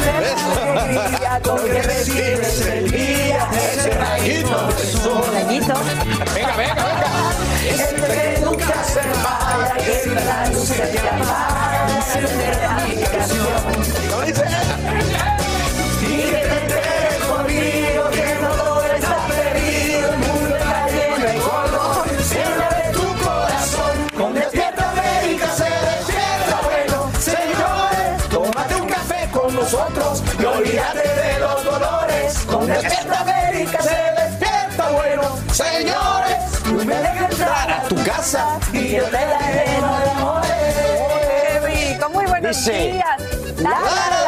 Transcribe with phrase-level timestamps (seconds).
[0.00, 3.48] Alegría con que recibes el día.
[3.98, 5.30] Rayito de.
[5.32, 5.74] Rayito.
[6.34, 7.08] Venga, venga, venga.
[7.68, 11.86] Ese que nunca se vaya, que la luz se te apaga.
[11.96, 13.52] Enciende la canción.
[38.04, 40.50] Casa y yo te la lleno de amores.
[40.50, 41.60] ¡Qué
[41.94, 42.08] rico!
[42.10, 43.16] Muy buenos Dice, días.
[43.58, 44.21] La, la, la, la.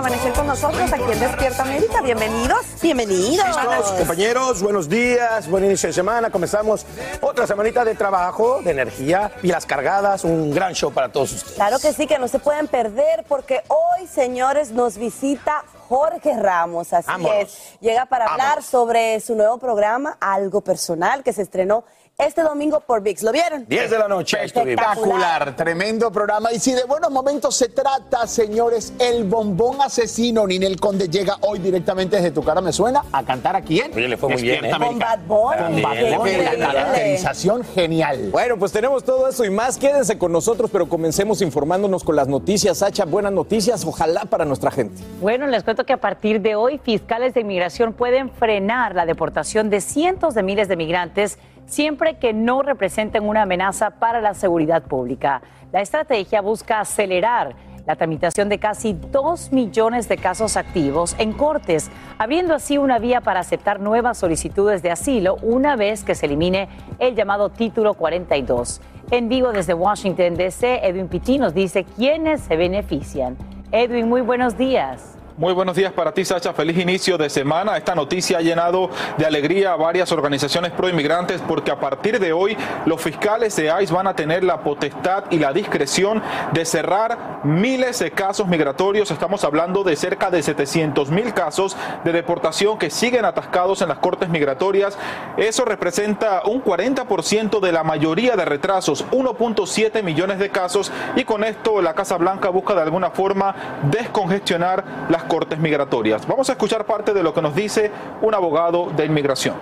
[0.00, 2.00] Amanecer con nosotros aquí en Despierta América.
[2.00, 2.60] Bienvenidos.
[2.80, 3.46] Bienvenidos.
[3.46, 6.30] Listos, compañeros, buenos días, buen inicio de semana.
[6.30, 6.86] Comenzamos
[7.20, 11.56] otra semanita de trabajo, de energía, pilas cargadas, un gran show para todos ustedes.
[11.56, 16.94] Claro que sí, que no se pueden perder porque hoy, señores, nos visita Jorge Ramos.
[16.94, 17.36] Así Vámonos.
[17.36, 21.84] es, llega para hablar sobre su nuevo programa, Algo Personal, que se estrenó
[22.20, 23.22] este domingo por VIX.
[23.22, 23.66] ¿Lo vieron?
[23.66, 24.38] 10 de la noche.
[24.42, 26.52] Espectacular, tremendo programa.
[26.52, 31.58] Y si de buenos momentos se trata, señores, el bombón asesino Ninel Conde llega hoy
[31.58, 33.92] directamente desde Tu Cara Me Suena a cantar a quién?
[33.94, 34.70] Oye, le fue muy bien, ¿eh?
[34.70, 35.82] Con Bad Bunny.
[35.82, 38.30] La caracterización genial.
[38.30, 39.78] Bueno, pues tenemos todo eso y más.
[39.78, 42.78] Quédense con nosotros, pero comencemos informándonos con las noticias.
[42.78, 45.02] Sacha, buenas noticias, ojalá para nuestra gente.
[45.20, 49.70] Bueno, les cuento que a partir de hoy fiscales de inmigración pueden frenar la deportación
[49.70, 51.38] de cientos de miles de migrantes
[51.70, 55.40] siempre que no representen una amenaza para la seguridad pública.
[55.72, 57.54] La estrategia busca acelerar
[57.86, 63.20] la tramitación de casi 2 millones de casos activos en cortes, abriendo así una vía
[63.20, 68.80] para aceptar nuevas solicitudes de asilo una vez que se elimine el llamado Título 42.
[69.12, 73.36] En vivo desde Washington, D.C., Edwin Pitti nos dice quiénes se benefician.
[73.70, 75.19] Edwin, muy buenos días.
[75.40, 76.52] Muy buenos días para ti, Sacha.
[76.52, 77.74] Feliz inicio de semana.
[77.78, 82.34] Esta noticia ha llenado de alegría a varias organizaciones pro inmigrantes porque a partir de
[82.34, 87.40] hoy los fiscales de ICE van a tener la potestad y la discreción de cerrar
[87.42, 89.10] miles de casos migratorios.
[89.10, 91.74] Estamos hablando de cerca de 700 mil casos
[92.04, 94.98] de deportación que siguen atascados en las cortes migratorias.
[95.38, 100.92] Eso representa un 40% de la mayoría de retrasos, 1.7 millones de casos.
[101.16, 103.54] Y con esto la Casa Blanca busca de alguna forma
[103.84, 106.26] descongestionar las cortes migratorias.
[106.26, 109.54] Vamos a escuchar parte de lo que nos dice un abogado de inmigración.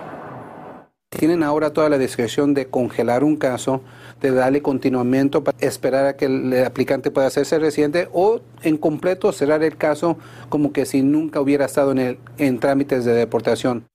[1.11, 3.81] Tienen ahora toda la discreción de congelar un caso,
[4.19, 9.31] de darle continuamiento para esperar a que el aplicante pueda hacerse residente o en completo
[9.31, 10.17] cerrar el caso
[10.49, 13.85] como que si nunca hubiera estado en, el, en trámites de deportación.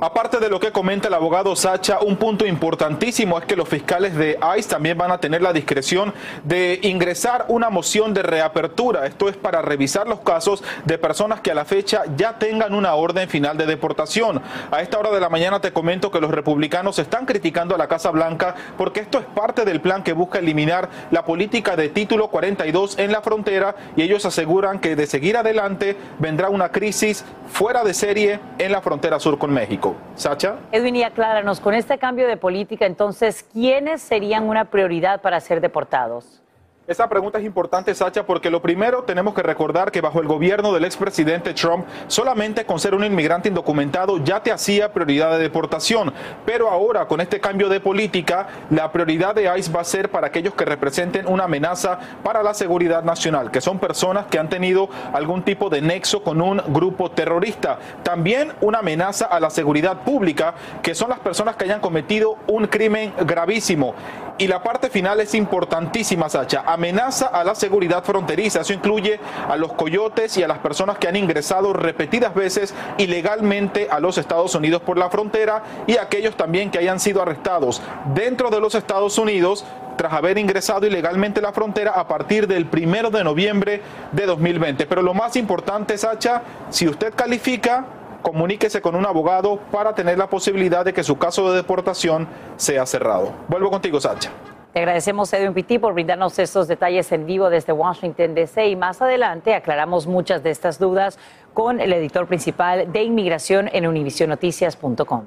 [0.00, 4.14] Aparte de lo que comenta el abogado Sacha, un punto importantísimo es que los fiscales
[4.14, 6.14] de ICE también van a tener la discreción
[6.44, 9.06] de ingresar una moción de reapertura.
[9.06, 12.94] Esto es para revisar los casos de personas que a la fecha ya tengan una
[12.94, 14.40] orden final de deportación.
[14.70, 17.88] A esta hora de la mañana te comento que los republicanos están criticando a la
[17.88, 22.28] Casa Blanca porque esto es parte del plan que busca eliminar la política de título
[22.28, 27.82] 42 en la frontera y ellos aseguran que de seguir adelante vendrá una crisis fuera
[27.82, 29.87] de serie en la frontera sur con México.
[30.14, 30.56] Sacha.
[30.72, 35.60] Edwin, y acláranos, con este cambio de política, entonces, ¿quiénes serían una prioridad para ser
[35.60, 36.42] deportados?
[36.88, 40.72] Esa pregunta es importante, Sacha, porque lo primero tenemos que recordar que bajo el gobierno
[40.72, 46.14] del expresidente Trump, solamente con ser un inmigrante indocumentado ya te hacía prioridad de deportación.
[46.46, 50.28] Pero ahora, con este cambio de política, la prioridad de ICE va a ser para
[50.28, 54.88] aquellos que representen una amenaza para la seguridad nacional, que son personas que han tenido
[55.12, 57.78] algún tipo de nexo con un grupo terrorista.
[58.02, 62.66] También una amenaza a la seguridad pública, que son las personas que hayan cometido un
[62.66, 63.94] crimen gravísimo.
[64.38, 66.62] Y la parte final es importantísima, Sacha.
[66.64, 68.60] Amenaza a la seguridad fronteriza.
[68.60, 69.18] Eso incluye
[69.48, 74.16] a los coyotes y a las personas que han ingresado repetidas veces ilegalmente a los
[74.16, 77.82] Estados Unidos por la frontera y aquellos también que hayan sido arrestados
[78.14, 79.64] dentro de los Estados Unidos
[79.96, 83.82] tras haber ingresado ilegalmente la frontera a partir del primero de noviembre
[84.12, 84.86] de 2020.
[84.86, 87.84] Pero lo más importante, Sacha, si usted califica,
[88.32, 92.84] comuníquese con un abogado para tener la posibilidad de que su caso de deportación sea
[92.84, 93.32] cerrado.
[93.48, 94.30] Vuelvo contigo, Sacha.
[94.74, 98.68] Te agradecemos, Edwin Pitti, por brindarnos estos detalles en vivo desde Washington, D.C.
[98.68, 101.18] Y más adelante aclaramos muchas de estas dudas
[101.54, 105.24] con el editor principal de inmigración en univisionoticias.com.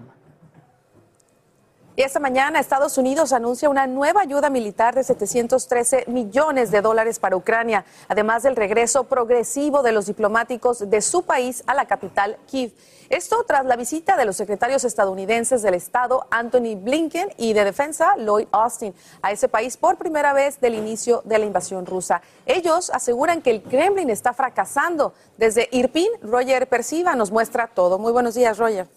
[2.02, 7.20] Y esta mañana Estados Unidos anuncia una nueva ayuda militar de 713 millones de dólares
[7.20, 12.40] para Ucrania, además del regreso progresivo de los diplomáticos de su país a la capital
[12.48, 12.72] Kiev.
[13.10, 18.16] Esto tras la visita de los secretarios estadounidenses del Estado Anthony Blinken y de Defensa
[18.18, 22.24] Lloyd Austin a ese país por primera vez del inicio de la invasión rusa.
[22.48, 25.14] Ellos aseguran que el Kremlin está fracasando.
[25.38, 28.00] Desde Irpin, Roger Persiva nos muestra todo.
[28.00, 28.88] Muy buenos días, Roger.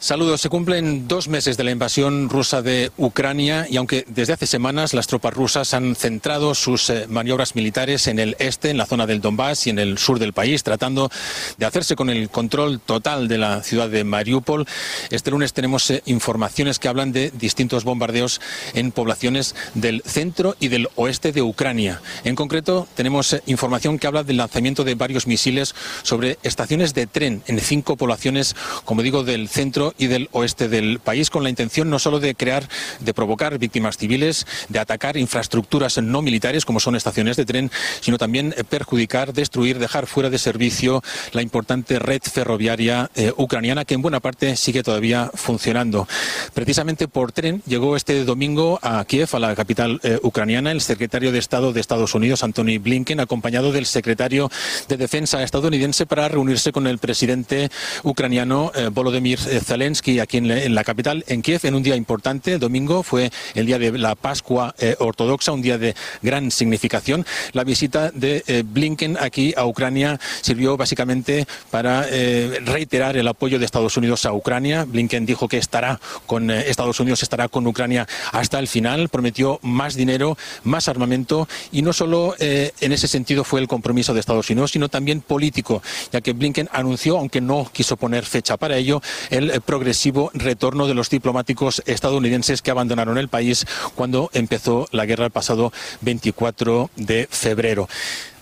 [0.00, 0.42] Saludos.
[0.42, 4.94] Se cumplen dos meses de la invasión rusa de Ucrania y aunque desde hace semanas
[4.94, 9.06] las tropas rusas han centrado sus eh, maniobras militares en el este, en la zona
[9.06, 11.10] del Donbass y en el sur del país, tratando
[11.56, 14.66] de hacerse con el control total de la ciudad de Mariupol,
[15.10, 18.40] este lunes tenemos eh, informaciones que hablan de distintos bombardeos
[18.74, 22.00] en poblaciones del centro y del oeste de Ucrania.
[22.22, 25.74] En concreto, tenemos eh, información que habla del lanzamiento de varios misiles
[26.04, 28.54] sobre estaciones de tren en cinco poblaciones,
[28.84, 32.34] como digo, del centro y del oeste del país, con la intención no solo de
[32.34, 32.68] crear,
[33.00, 37.70] de provocar víctimas civiles, de atacar infraestructuras no militares como son estaciones de tren,
[38.00, 41.02] sino también eh, perjudicar, destruir, dejar fuera de servicio
[41.32, 46.06] la importante red ferroviaria eh, ucraniana que en buena parte sigue todavía funcionando.
[46.54, 51.32] Precisamente por tren llegó este domingo a Kiev, a la capital eh, ucraniana, el secretario
[51.32, 54.50] de Estado de Estados Unidos, Anthony Blinken, acompañado del secretario
[54.88, 57.70] de Defensa estadounidense para reunirse con el presidente
[58.02, 62.58] ucraniano Volodymyr Zelensky Zelensky aquí en la, capital, en Kiev, en un día importante.
[62.58, 67.24] Domingo fue el día de la Pascua eh, ortodoxa, un día de gran significación.
[67.52, 73.60] La visita de eh, Blinken aquí a Ucrania sirvió básicamente para eh, reiterar el apoyo
[73.60, 74.84] de Estados Unidos a Ucrania.
[74.84, 79.08] Blinken dijo que estará con Estados Unidos, estará con Ucrania hasta el final.
[79.08, 84.18] Prometió más dinero, más armamento y no solo en ese sentido fue el compromiso de
[84.18, 88.76] Estados Unidos, sino también político, ya que Blinken anunció, aunque no quiso poner fecha para
[88.76, 95.04] ello, el progresivo retorno de los diplomáticos estadounidenses que abandonaron el país cuando empezó la
[95.04, 97.86] guerra el pasado 24 de febrero.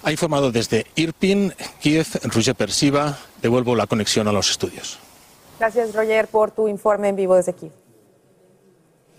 [0.05, 3.19] Ha informado desde Irpin, Kiev, Roger Persiva.
[3.43, 5.01] Devuelvo la conexión a los estudios.
[5.59, 7.73] Gracias, Roger, por tu informe en vivo desde Kiev.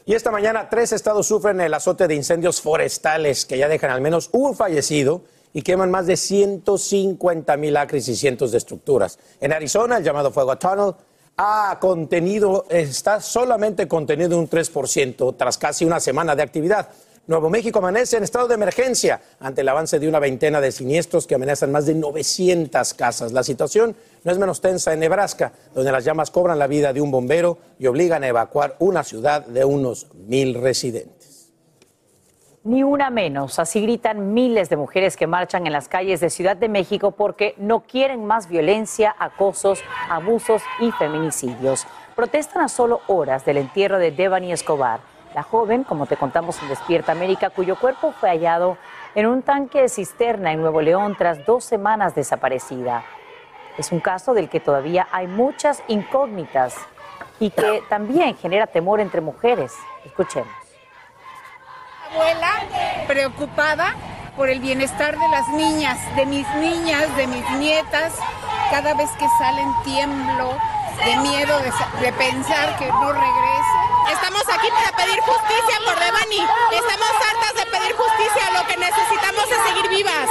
[0.05, 3.99] Y esta mañana tres estados sufren el azote de incendios forestales que ya dejan al
[3.99, 9.19] menos un fallecido y queman más de 150 mil acres y cientos de estructuras.
[9.41, 10.93] En Arizona, el llamado Fuego Tunnel
[11.37, 16.89] ha contenido, está solamente contenido un 3% tras casi una semana de actividad.
[17.27, 21.27] Nuevo México amanece en estado de emergencia ante el avance de una veintena de siniestros
[21.27, 23.33] que amenazan más de 900 casas.
[23.33, 27.01] La situación no es menos tensa en Nebraska, donde las llamas cobran la vida de
[27.01, 31.16] un bombero y obligan a evacuar una ciudad de unos mil residentes.
[32.67, 33.59] Ni una menos.
[33.59, 37.55] Así gritan miles de mujeres que marchan en las calles de Ciudad de México porque
[37.55, 41.87] no quieren más violencia, acosos, abusos y feminicidios.
[42.13, 44.99] Protestan a solo horas del entierro de Devani Escobar,
[45.33, 48.77] la joven, como te contamos en Despierta América, cuyo cuerpo fue hallado
[49.15, 53.05] en un tanque de cisterna en Nuevo León tras dos semanas desaparecida.
[53.77, 56.75] Es un caso del que todavía hay muchas incógnitas
[57.39, 59.73] y que también genera temor entre mujeres.
[60.03, 60.66] Escuchemos.
[62.11, 62.51] Abuela
[63.07, 63.95] preocupada
[64.35, 68.13] por el bienestar de las niñas, de mis niñas, de mis nietas.
[68.71, 70.57] Cada vez que salen tiemblo
[71.05, 73.77] de miedo de, sa- de pensar que no regrese.
[74.11, 76.43] Estamos aquí para pedir justicia por Devani.
[76.73, 78.51] Estamos hartas de pedir justicia.
[78.59, 80.29] Lo que necesitamos es seguir vivas.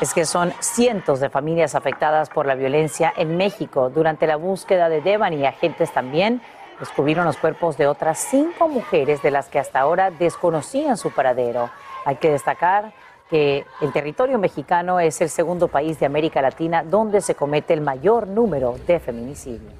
[0.00, 3.90] Es que son cientos de familias afectadas por la violencia en México.
[3.90, 6.40] Durante la búsqueda de Devani, agentes también
[6.80, 11.70] descubrieron los cuerpos de otras cinco mujeres de las que hasta ahora desconocían su paradero.
[12.04, 12.92] Hay que destacar
[13.28, 17.80] que el territorio mexicano es el segundo país de América Latina donde se comete el
[17.80, 19.72] mayor número de feminicidios.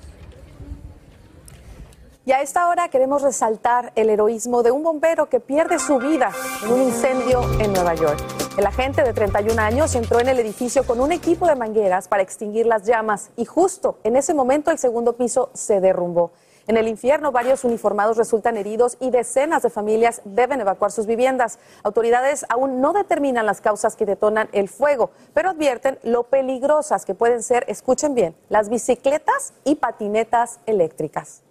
[2.26, 6.30] Y a esta hora queremos resaltar el heroísmo de un bombero que pierde su vida
[6.64, 8.20] en un incendio en Nueva York.
[8.56, 12.22] El agente de 31 años entró en el edificio con un equipo de mangueras para
[12.22, 16.30] extinguir las llamas y justo en ese momento el segundo piso se derrumbó.
[16.66, 21.58] En el infierno varios uniformados resultan heridos y decenas de familias deben evacuar sus viviendas.
[21.82, 27.14] Autoridades aún no determinan las causas que detonan el fuego, pero advierten lo peligrosas que
[27.14, 31.42] pueden ser, escuchen bien, las bicicletas y patinetas eléctricas.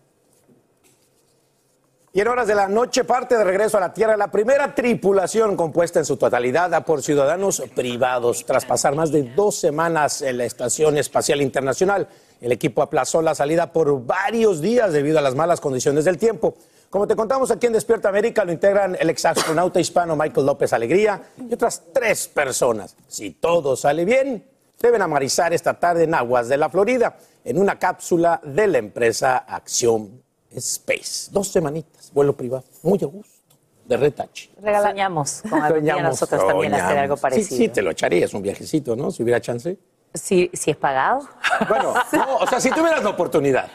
[2.12, 5.56] Y en horas de la noche parte de regreso a la Tierra la primera tripulación
[5.56, 8.46] compuesta en su totalidad por ciudadanos privados.
[8.48, 12.08] Tras pasar más de dos semanas en la Estación Espacial Internacional,
[12.42, 16.56] el equipo aplazó la salida por varios días debido a las malas condiciones del tiempo.
[16.90, 21.22] Como te contamos aquí en Despierta América, lo integran el exastronauta hispano Michael López Alegría
[21.38, 22.96] y otras tres personas.
[23.08, 24.44] Si todo sale bien,
[24.80, 29.38] deben amarizar esta tarde en aguas de la Florida en una cápsula de la empresa
[29.38, 31.30] Acción Space.
[31.32, 33.56] Dos semanitas, vuelo privado, muy a gusto,
[33.86, 34.50] de retache.
[34.60, 37.58] Soñamos con algún día Soñamos, nosotros también hacer algo Sí, parecido.
[37.58, 39.12] Sí, te lo echarías un viajecito, ¿no?
[39.12, 39.78] Si hubiera chance.
[40.14, 41.28] Si, si es pagado.
[41.68, 43.70] Bueno, no, o sea, si tuvieras la oportunidad.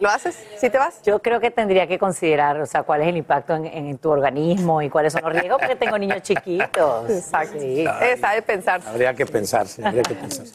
[0.00, 0.36] ¿Lo haces?
[0.58, 1.02] ¿Sí te vas?
[1.02, 4.10] Yo creo que tendría que considerar, o sea, cuál es el impacto en, en tu
[4.10, 7.10] organismo y cuáles son los riesgos, porque tengo niños chiquitos.
[7.10, 7.58] Exacto.
[7.58, 7.84] Sí.
[8.02, 8.80] Esa de pensar.
[8.86, 10.54] Habría que pensarse, habría que pensarse.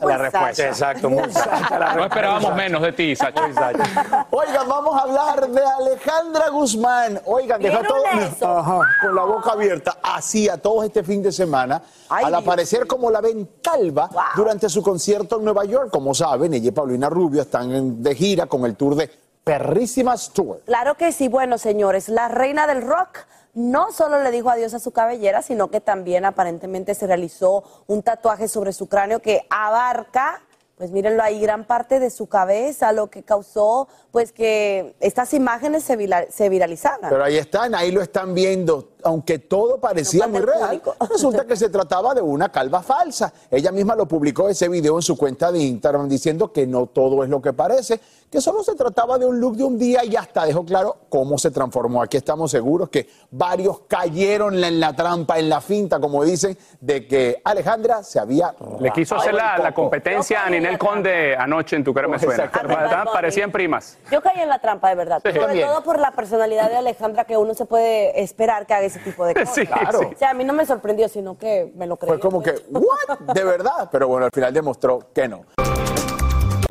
[0.00, 0.66] La respuesta.
[0.66, 3.42] Exacto, muy sacha la No esperábamos menos de ti, Sacha.
[4.30, 7.20] Oigan, vamos a hablar de Alejandra Guzmán.
[7.24, 7.98] Oigan, deja ¿Vieron
[8.40, 8.58] todo?
[8.58, 12.42] Ajá, con la boca abierta, así a todos este fin de semana, Ay, al Dios
[12.42, 15.90] aparecer como la ventalva durante su concierto en Nueva York.
[15.90, 19.10] Como saben, ella y Paulina Rubio están en- de gira con el tour de
[19.44, 20.60] Perrísimas Tour.
[20.66, 23.18] Claro que sí, bueno, señores, la reina del rock
[23.54, 28.02] no solo le dijo adiós a su cabellera, sino que también aparentemente se realizó un
[28.02, 30.42] tatuaje sobre su cráneo que abarca,
[30.76, 35.84] pues mírenlo ahí, gran parte de su cabeza, lo que causó pues que estas imágenes
[35.84, 35.96] se,
[36.30, 37.10] se viralizaran.
[37.10, 38.89] Pero ahí están, ahí lo están viendo.
[39.04, 43.32] Aunque todo parecía No muy real, resulta que se trataba de una calva falsa.
[43.50, 47.24] Ella misma lo publicó ese video en su cuenta de Instagram diciendo que no todo
[47.24, 50.14] es lo que parece, que solo se trataba de un look de un día y
[50.16, 52.02] hasta dejó claro cómo se transformó.
[52.02, 57.06] Aquí estamos seguros que varios cayeron en la, trampa, en la finta, como dicen, de
[57.06, 61.84] que Alejandra se había Le quiso hacer la, la competencia a Ninel Conde anoche en
[61.84, 62.44] Tu cara me suena.
[62.44, 62.82] Exactamente.
[62.82, 63.04] ¿Verdad?
[63.12, 63.98] Parecían primas.
[64.10, 65.20] Yo caí en la trampa, de verdad.
[65.24, 65.30] Sí.
[65.30, 65.68] Sobre También.
[65.68, 69.24] todo por la personalidad de Alejandra, que uno se puede esperar que haga ese tipo
[69.26, 69.54] de cosas.
[69.54, 69.98] Sí, Claro.
[70.00, 70.06] sí.
[70.14, 72.10] O sea, a mí no me sorprendió, sino que me lo creí.
[72.10, 73.18] Fue como que, ¿what?
[73.34, 73.88] De verdad.
[73.90, 75.44] Pero bueno, al final demostró que no.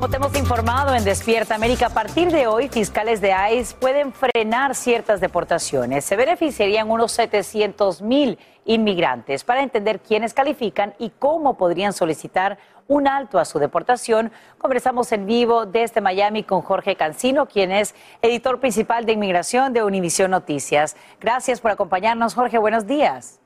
[0.00, 4.14] Como te hemos informado en Despierta América, a partir de hoy, fiscales de ICE pueden
[4.14, 6.06] frenar ciertas deportaciones.
[6.06, 9.44] Se beneficiarían unos 700 mil inmigrantes.
[9.44, 12.56] Para entender quiénes califican y cómo podrían solicitar
[12.88, 17.94] un alto a su deportación, conversamos en vivo desde Miami con Jorge Cancino, quien es
[18.22, 20.96] editor principal de inmigración de Univisión Noticias.
[21.20, 22.56] Gracias por acompañarnos, Jorge.
[22.56, 23.38] Buenos días.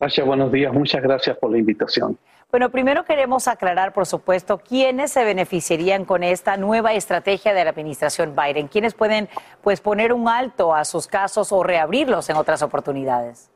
[0.00, 0.72] Sasha, buenos días.
[0.72, 2.18] Muchas gracias por la invitación.
[2.52, 7.70] Bueno, primero queremos aclarar, por supuesto, quiénes se beneficiarían con esta nueva estrategia de la
[7.70, 9.30] administración Biden, quiénes pueden
[9.62, 13.50] pues poner un alto a sus casos o reabrirlos en otras oportunidades.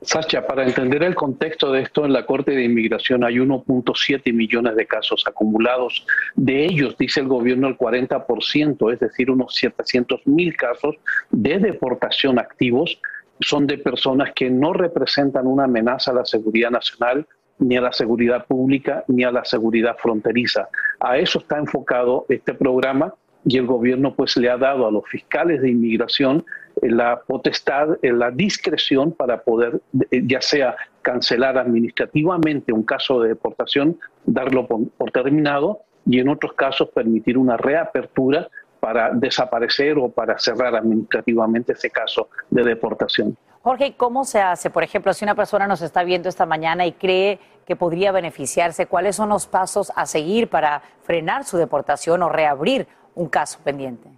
[0.00, 4.74] Sasha, para entender el contexto de esto, en la Corte de Inmigración hay 1.7 millones
[4.74, 6.06] de casos acumulados.
[6.34, 10.96] De ellos, dice el gobierno, el 40%, es decir, unos 700 mil casos
[11.28, 13.02] de deportación activos,
[13.40, 17.26] son de personas que no representan una amenaza a la seguridad nacional,
[17.58, 20.68] ni a la seguridad pública, ni a la seguridad fronteriza.
[21.00, 25.06] A eso está enfocado este programa y el gobierno pues le ha dado a los
[25.08, 26.44] fiscales de inmigración
[26.82, 33.20] eh, la potestad, eh, la discreción para poder eh, ya sea cancelar administrativamente un caso
[33.20, 38.48] de deportación, darlo por, por terminado y en otros casos permitir una reapertura
[38.80, 43.36] para desaparecer o para cerrar administrativamente ese caso de deportación.
[43.62, 44.70] Jorge, ¿cómo se hace?
[44.70, 48.86] Por ejemplo, si una persona nos está viendo esta mañana y cree que podría beneficiarse,
[48.86, 54.08] ¿cuáles son los pasos a seguir para frenar su deportación o reabrir un caso pendiente?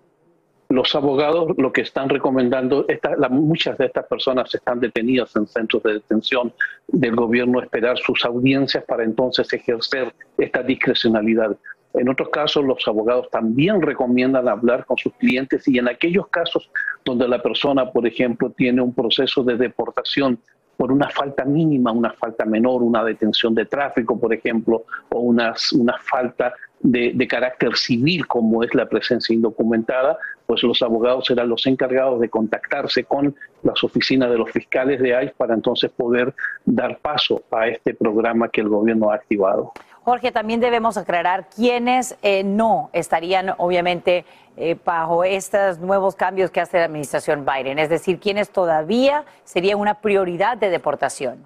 [0.70, 2.87] los abogados lo que están recomendando,
[3.28, 6.52] muchas de estas personas están detenidas en centros de detención
[6.87, 11.56] del gobierno, esperar sus audiencias para entonces ejercer esta discrecionalidad.
[11.94, 16.70] En otros casos, los abogados también recomiendan hablar con sus clientes y en aquellos casos
[17.04, 20.38] donde la persona, por ejemplo, tiene un proceso de deportación
[20.76, 25.54] por una falta mínima, una falta menor, una detención de tráfico, por ejemplo, o una,
[25.75, 31.67] una falta de, carácter civil, como es la presencia indocumentada, pues los abogados serán los
[31.67, 36.35] encargados de contactarse con las oficinas de los fiscales de ICE para entonces poder
[36.65, 39.73] dar paso a este programa que el gobierno ha activado.
[40.03, 44.25] Jorge, también debemos aclarar quiénes eh, no estarían, obviamente,
[44.57, 49.79] eh, bajo estos nuevos cambios que hace la administración Biden, es decir, quiénes todavía serían
[49.79, 51.45] una prioridad de deportación.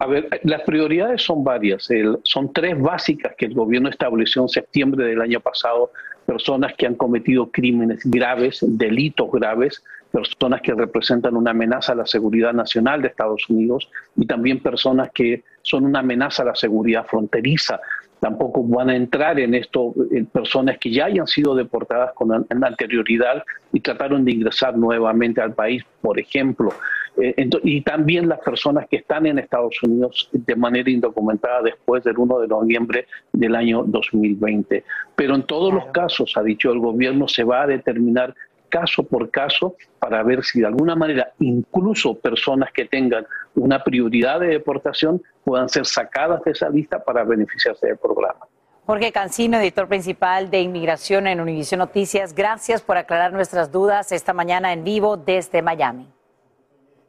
[0.00, 1.88] A ver, las prioridades son varias.
[2.22, 5.90] Son tres básicas que el gobierno estableció en septiembre del año pasado.
[6.24, 12.06] Personas que han cometido crímenes graves, delitos graves, personas que representan una amenaza a la
[12.06, 17.04] seguridad nacional de Estados Unidos y también personas que son una amenaza a la seguridad
[17.06, 17.80] fronteriza.
[18.20, 23.44] Tampoco van a entrar en esto en personas que ya hayan sido deportadas con anterioridad
[23.72, 26.72] y trataron de ingresar nuevamente al país, por ejemplo.
[27.20, 32.16] Eh, y también las personas que están en Estados Unidos de manera indocumentada después del
[32.16, 34.84] 1 de noviembre del año 2020.
[35.16, 38.34] Pero en todos los casos, ha dicho el gobierno, se va a determinar
[38.68, 44.40] caso por caso para ver si de alguna manera incluso personas que tengan una prioridad
[44.40, 48.46] de deportación puedan ser sacadas de esa lista para beneficiarse del programa.
[48.86, 54.32] Jorge Cancino, editor principal de Inmigración en Univision Noticias, gracias por aclarar nuestras dudas esta
[54.32, 56.08] mañana en vivo desde Miami.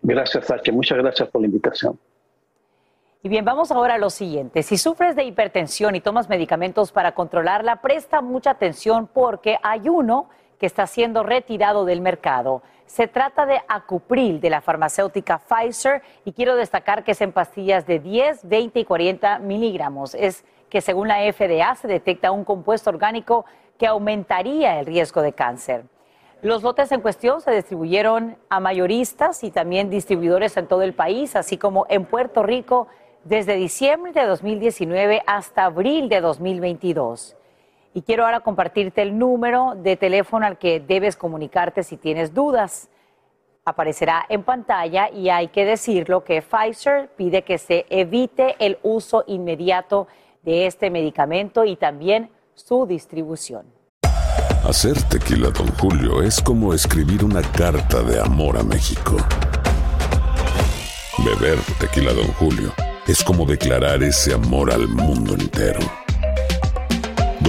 [0.02, 0.72] Gracias, Sacha.
[0.72, 1.98] Muchas gracias por la invitación.
[3.22, 4.64] Y bien, vamos ahora a lo siguiente.
[4.64, 10.30] Si sufres de hipertensión y tomas medicamentos para controlarla, presta mucha atención porque hay uno
[10.60, 12.62] que está siendo retirado del mercado.
[12.86, 17.88] Se trata de Acupril de la farmacéutica Pfizer y quiero destacar que es en pastillas
[17.88, 20.16] de 10, 20 y 40 miligramos.
[20.16, 23.46] Es que según la FDA se detecta un compuesto orgánico
[23.78, 25.86] que aumentaría el riesgo de cáncer.
[26.42, 31.36] Los lotes en cuestión se distribuyeron a mayoristas y también distribuidores en todo el país,
[31.36, 32.88] así como en Puerto Rico
[33.24, 37.36] desde diciembre de 2019 hasta abril de 2022.
[37.94, 42.90] Y quiero ahora compartirte el número de teléfono al que debes comunicarte si tienes dudas.
[43.66, 49.24] Aparecerá en pantalla y hay que decirlo que Pfizer pide que se evite el uso
[49.28, 50.08] inmediato
[50.44, 53.66] de este medicamento y también su distribución.
[54.64, 59.18] Hacer tequila, don Julio, es como escribir una carta de amor a México.
[61.26, 62.72] Beber tequila, don Julio,
[63.08, 65.80] es como declarar ese amor al mundo entero.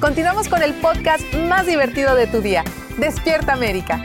[0.00, 2.64] Continuamos con el podcast más divertido de tu día,
[2.98, 4.02] Despierta América.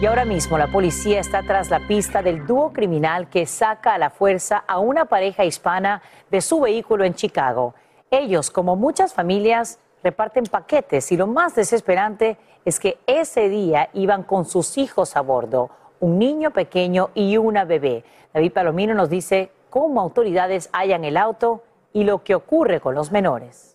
[0.00, 3.98] Y ahora mismo la policía está tras la pista del dúo criminal que saca a
[3.98, 7.74] la fuerza a una pareja hispana de su vehículo en Chicago.
[8.10, 14.22] Ellos, como muchas familias, reparten paquetes y lo más desesperante es que ese día iban
[14.22, 18.04] con sus hijos a bordo, un niño pequeño y una bebé.
[18.32, 23.12] David Palomino nos dice cómo autoridades hallan el auto y lo que ocurre con los
[23.12, 23.69] menores.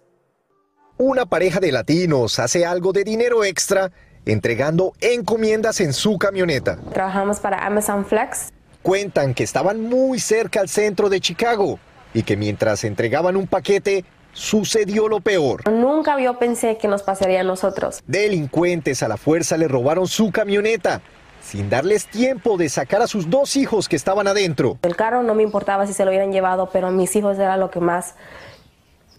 [0.97, 3.91] Una pareja de latinos hace algo de dinero extra
[4.25, 6.77] entregando encomiendas en su camioneta.
[6.93, 8.53] Trabajamos para Amazon Flex.
[8.81, 11.79] Cuentan que estaban muy cerca al centro de Chicago
[12.13, 15.69] y que mientras entregaban un paquete sucedió lo peor.
[15.69, 18.01] Nunca yo pensé que nos pasaría a nosotros.
[18.07, 21.01] Delincuentes a la fuerza le robaron su camioneta
[21.41, 24.79] sin darles tiempo de sacar a sus dos hijos que estaban adentro.
[24.81, 27.69] El carro no me importaba si se lo hubieran llevado, pero mis hijos era lo
[27.69, 28.15] que más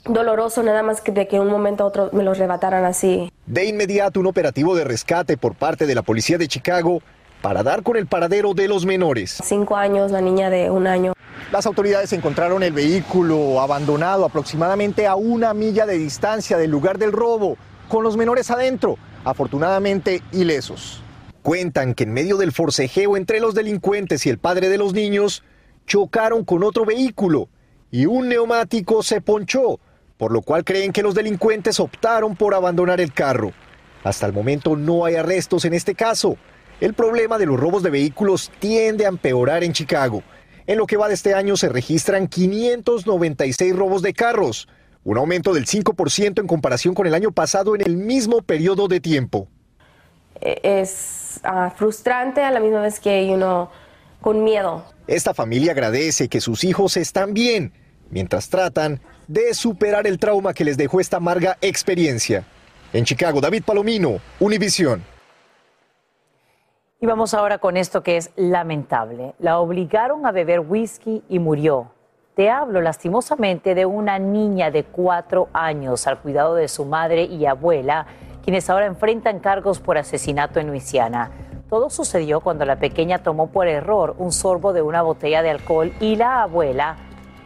[0.09, 3.33] doloroso, nada más que de que en un momento a otro me los arrebataran así.
[3.47, 7.01] De inmediato un operativo de rescate por parte de la policía de Chicago
[7.43, 9.39] para dar con el paradero de los menores.
[9.45, 11.13] Cinco años, la niña de un año.
[11.53, 17.13] Las autoridades encontraron el vehículo abandonado aproximadamente a una milla de distancia del lugar del
[17.13, 17.57] robo,
[17.89, 21.03] con los menores adentro, afortunadamente ilesos.
[21.43, 25.45] Cuentan que en medio del forcejeo entre los delincuentes y el padre de los niños,
[25.87, 27.49] chocaron con otro vehículo
[27.93, 29.79] y un neumático se ponchó,
[30.19, 33.53] por lo cual creen que los delincuentes optaron por abandonar el carro.
[34.05, 36.37] Hasta el momento no hay arrestos en este caso.
[36.81, 40.23] El problema de los robos de vehículos tiende a empeorar en Chicago.
[40.67, 44.69] En lo que va de este año se registran 596 robos de carros,
[45.05, 49.01] un aumento del 5% en comparación con el año pasado en el mismo periodo de
[49.01, 49.49] tiempo.
[50.41, 53.71] E-, es uh, frustrante a la misma vez que uno
[54.21, 54.85] con miedo.
[55.07, 57.73] Esta familia agradece que sus hijos están bien,
[58.11, 62.45] mientras tratan de superar el trauma que les dejó esta amarga experiencia.
[62.93, 65.03] En Chicago, David Palomino, Univisión.
[67.01, 69.35] Y vamos ahora con esto que es lamentable.
[69.39, 71.91] La obligaron a beber whisky y murió.
[72.35, 77.47] Te hablo lastimosamente de una niña de cuatro años al cuidado de su madre y
[77.47, 78.07] abuela,
[78.45, 81.31] quienes ahora enfrentan cargos por asesinato en Luisiana.
[81.69, 85.93] Todo sucedió cuando la pequeña tomó por error un sorbo de una botella de alcohol
[86.01, 86.97] y la abuela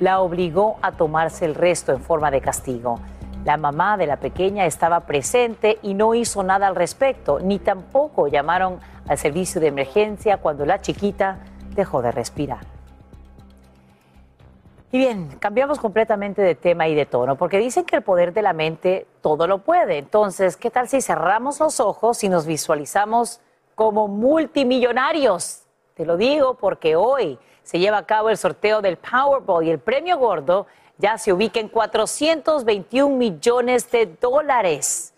[0.01, 2.99] la obligó a tomarse el resto en forma de castigo.
[3.45, 8.27] La mamá de la pequeña estaba presente y no hizo nada al respecto, ni tampoco
[8.27, 11.39] llamaron al servicio de emergencia cuando la chiquita
[11.75, 12.61] dejó de respirar.
[14.93, 18.43] Y bien, cambiamos completamente de tema y de tono, porque dicen que el poder de
[18.43, 19.99] la mente todo lo puede.
[19.99, 23.41] Entonces, ¿qué tal si cerramos los ojos y nos visualizamos
[23.77, 25.63] como multimillonarios?
[25.95, 27.39] Te lo digo porque hoy
[27.71, 30.67] se lleva a cabo el sorteo del Powerball y el premio gordo
[30.99, 35.15] ya se ubica en 421 millones de dólares.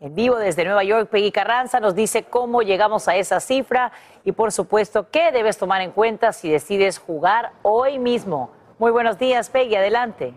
[0.00, 3.92] En vivo desde Nueva York, Peggy Carranza nos dice cómo llegamos a esa cifra
[4.24, 8.48] y por supuesto qué debes tomar en cuenta si decides jugar hoy mismo.
[8.78, 10.32] Muy buenos días, Peggy, adelante.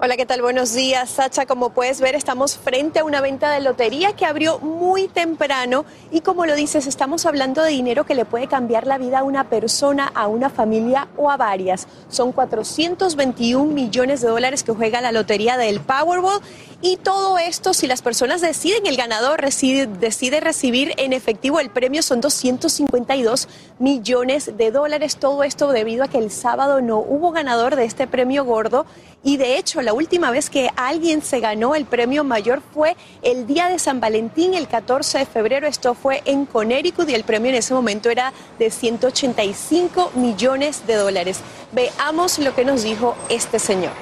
[0.00, 0.42] Hola, ¿qué tal?
[0.42, 1.44] Buenos días, Sacha.
[1.44, 6.20] Como puedes ver, estamos frente a una venta de lotería que abrió muy temprano y
[6.20, 9.50] como lo dices, estamos hablando de dinero que le puede cambiar la vida a una
[9.50, 11.88] persona, a una familia o a varias.
[12.08, 16.42] Son 421 millones de dólares que juega la lotería del Powerball
[16.80, 21.70] y todo esto, si las personas deciden, el ganador decide, decide recibir en efectivo el
[21.70, 23.48] premio, son 252
[23.80, 25.16] millones de dólares.
[25.16, 28.86] Todo esto debido a que el sábado no hubo ganador de este premio gordo
[29.24, 33.46] y de hecho la última vez que alguien se ganó el premio mayor fue el
[33.46, 35.66] día de San Valentín, el 14 de febrero.
[35.66, 40.94] Esto fue en Connecticut y el premio en ese momento era de 185 millones de
[40.96, 41.40] dólares.
[41.72, 43.92] Veamos lo que nos dijo este señor.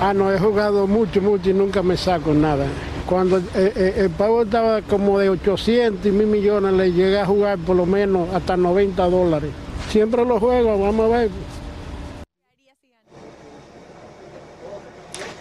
[0.00, 2.66] Ah, no, he jugado mucho, mucho y nunca me saco nada.
[3.08, 7.26] Cuando eh, eh, el pago estaba como de 800 y mil millones, le llegué a
[7.26, 9.50] jugar por lo menos hasta 90 dólares.
[9.88, 11.30] Siempre lo juego, vamos a ver.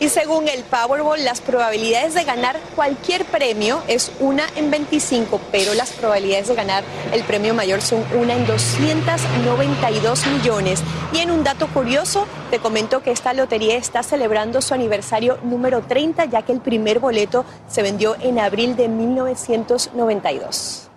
[0.02, 5.76] Y según el Powerball, las probabilidades de ganar cualquier premio es una en 25, pero
[5.76, 6.84] las probabilidades de ganar
[7.14, 10.82] el premio mayor son una en 292 millones.
[11.14, 15.84] Y en un dato curioso, te comento que esta lotería está celebrando su aniversario número
[15.84, 20.91] 30, ya que el primer boleto se vendió en abril de 1992.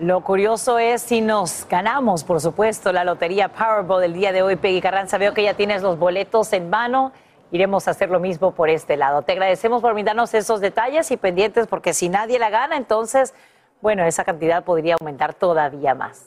[0.00, 4.56] Lo curioso es si nos ganamos, por supuesto, la lotería Powerball del día de hoy.
[4.56, 7.12] Peggy Carranza, veo que ya tienes los boletos en mano.
[7.50, 9.22] Iremos a hacer lo mismo por este lado.
[9.22, 13.32] Te agradecemos por brindarnos esos detalles y pendientes, porque si nadie la gana, entonces,
[13.80, 16.26] bueno, esa cantidad podría aumentar todavía más.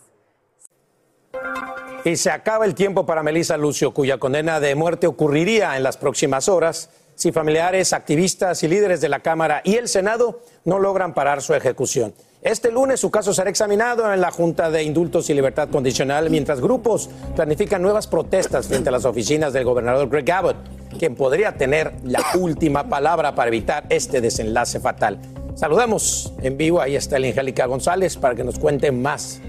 [2.05, 5.97] Y se acaba el tiempo para Melissa Lucio, cuya condena de muerte ocurriría en las
[5.97, 11.13] próximas horas si familiares, activistas y líderes de la Cámara y el Senado no logran
[11.13, 12.13] parar su ejecución.
[12.41, 16.61] Este lunes su caso será examinado en la Junta de Indultos y Libertad Condicional, mientras
[16.61, 20.55] grupos planifican nuevas protestas frente a las oficinas del gobernador Greg Abbott.
[20.97, 25.19] quien podría tener la última palabra para evitar este desenlace fatal.
[25.53, 29.41] Saludamos en vivo, ahí está el Angélica González para que nos cuente más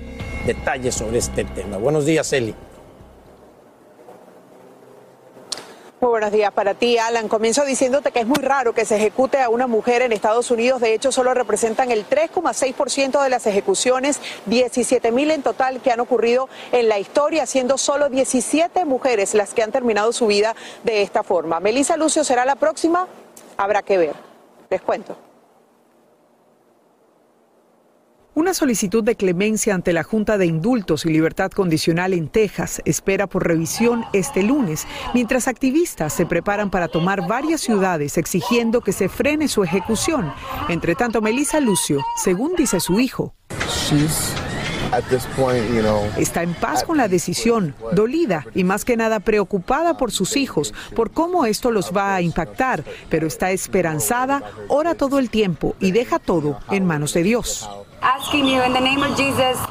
[0.44, 1.76] detalles sobre este tema.
[1.76, 2.56] Buenos días, Eli.
[6.00, 7.28] Muy buenos días para ti, Alan.
[7.28, 10.80] Comienzo diciéndote que es muy raro que se ejecute a una mujer en Estados Unidos.
[10.80, 16.00] De hecho, solo representan el 3,6% de las ejecuciones, 17 mil en total que han
[16.00, 21.02] ocurrido en la historia, siendo solo 17 mujeres las que han terminado su vida de
[21.02, 21.60] esta forma.
[21.60, 23.06] Melissa Lucio será la próxima.
[23.58, 24.14] Habrá que ver.
[24.70, 25.29] Les cuento.
[28.32, 33.26] Una solicitud de clemencia ante la Junta de Indultos y Libertad Condicional en Texas espera
[33.26, 39.08] por revisión este lunes, mientras activistas se preparan para tomar varias ciudades exigiendo que se
[39.08, 40.32] frene su ejecución.
[40.68, 43.34] Entre tanto, Melissa Lucio, según dice su hijo,
[46.16, 50.72] Está en paz con la decisión, dolida y más que nada preocupada por sus hijos,
[50.94, 55.90] por cómo esto los va a impactar, pero está esperanzada, ora todo el tiempo y
[55.90, 57.68] deja todo en manos de Dios.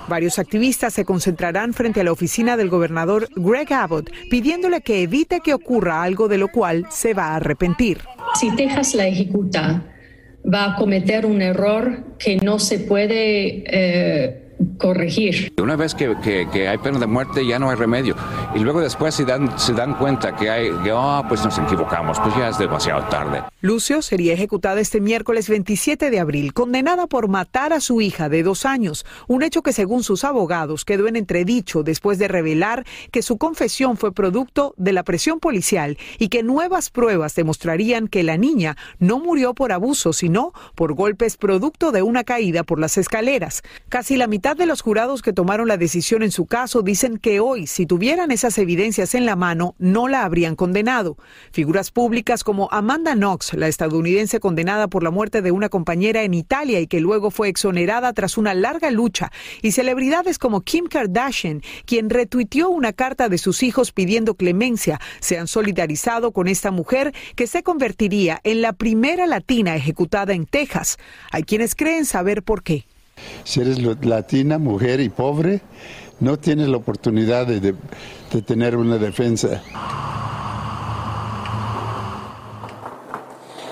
[0.07, 5.41] Varios activistas se concentrarán frente a la oficina del gobernador Greg Abbott pidiéndole que evite
[5.41, 7.99] que ocurra algo de lo cual se va a arrepentir.
[8.35, 9.83] Si Texas la ejecuta,
[10.51, 15.53] va a cometer un error que no se puede eh, corregir.
[15.61, 16.07] Una vez que,
[16.67, 18.15] hay pena de muerte ya no hay remedio.
[18.55, 22.19] Y luego después se dan, se dan cuenta que hay, que, oh, pues nos equivocamos,
[22.19, 23.43] pues ya es demasiado tarde.
[23.61, 28.43] Lucio sería ejecutada este miércoles 27 de abril, condenada por matar a su hija de
[28.43, 33.21] dos años, un hecho que según sus abogados quedó en entredicho después de revelar que
[33.21, 38.37] su confesión fue producto de la presión policial y que nuevas pruebas demostrarían que la
[38.37, 43.61] niña no murió por abuso, sino por golpes producto de una caída por las escaleras.
[43.89, 47.39] Casi la mitad de los jurados que tomaron la decisión en su caso dicen que
[47.39, 51.17] hoy, si tuvieran esas evidencias en la mano, no la habrían condenado.
[51.51, 56.33] Figuras públicas como Amanda Knox, la estadounidense condenada por la muerte de una compañera en
[56.33, 59.31] Italia y que luego fue exonerada tras una larga lucha,
[59.61, 65.37] y celebridades como Kim Kardashian, quien retuiteó una carta de sus hijos pidiendo clemencia, se
[65.37, 70.97] han solidarizado con esta mujer que se convertiría en la primera latina ejecutada en Texas.
[71.31, 72.88] Hay quienes creen saber por qué.
[73.43, 75.61] Si eres latina, mujer y pobre,
[76.19, 77.75] no tienes la oportunidad de,
[78.45, 79.61] tener una defensa.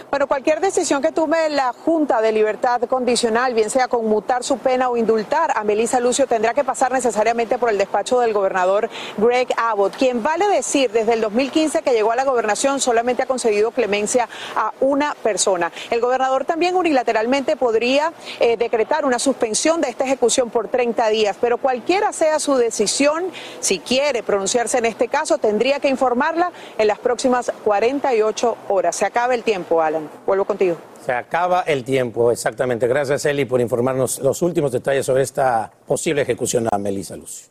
[0.09, 4.87] Bueno, cualquier decisión que tome la Junta de Libertad Condicional, bien sea conmutar su pena
[4.87, 9.49] o indultar a Melissa Lucio, tendrá que pasar necesariamente por el despacho del gobernador Greg
[9.57, 13.71] Abbott, quien vale decir desde el 2015 que llegó a la gobernación solamente ha concedido
[13.71, 15.73] clemencia a una persona.
[15.91, 21.35] El gobernador también unilateralmente podría eh, decretar una suspensión de esta ejecución por 30 días,
[21.41, 23.25] pero cualquiera sea su decisión,
[23.59, 28.95] si quiere pronunciarse en este caso, tendría que informarla en las próximas 48 horas.
[28.95, 29.97] Se acaba el tiempo, Alan.
[30.25, 30.77] Vuelvo contigo.
[31.05, 32.87] Se acaba el tiempo, exactamente.
[32.87, 37.47] Gracias, Eli, por informarnos los últimos detalles sobre esta posible ejecución a Melissa Lucio.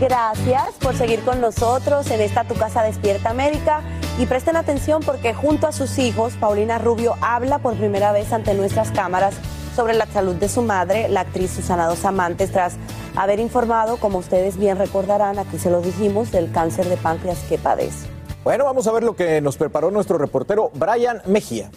[0.00, 3.82] Gracias por seguir con nosotros en esta Tu Casa Despierta América.
[4.18, 8.54] Y presten atención porque junto a sus hijos, Paulina Rubio habla por primera vez ante
[8.54, 9.34] nuestras cámaras
[9.76, 12.74] sobre la salud de su madre, la actriz Susana Dos Amantes, tras
[13.14, 17.58] haber informado, como ustedes bien recordarán, aquí se lo dijimos, del cáncer de páncreas que
[17.58, 18.17] padece.
[18.44, 21.70] Bueno, vamos a ver lo que nos preparó nuestro reportero Brian Mejía.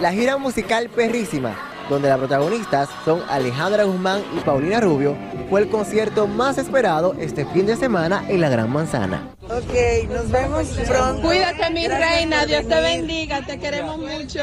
[0.00, 1.56] La gira musical Perrísima,
[1.88, 5.16] donde las protagonistas son Alejandra Guzmán y Paulina Rubio,
[5.48, 9.30] fue el concierto más esperado este fin de semana en la Gran Manzana.
[9.44, 11.22] Ok, nos vemos pronto.
[11.22, 14.40] Cuídate, mi reina, Dios te bendiga, te queremos mucho.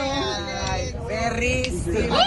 [1.08, 2.18] perrísima.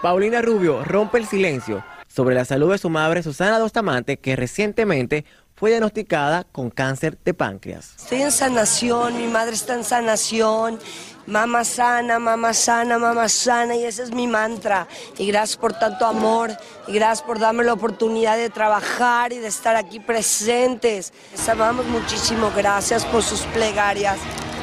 [0.00, 5.24] Paulina Rubio rompe el silencio sobre la salud de su madre Susana Dostamante, que recientemente
[5.62, 7.94] fue diagnosticada con cáncer de páncreas.
[7.96, 10.80] Estoy en sanación, mi madre está en sanación.
[11.24, 14.88] Mamá sana, mamá sana, mamá sana, y ese es mi mantra.
[15.18, 16.50] Y gracias por tanto amor,
[16.88, 21.12] y gracias por darme la oportunidad de trabajar y de estar aquí presentes.
[21.30, 24.18] Les amamos muchísimo, gracias por sus plegarias.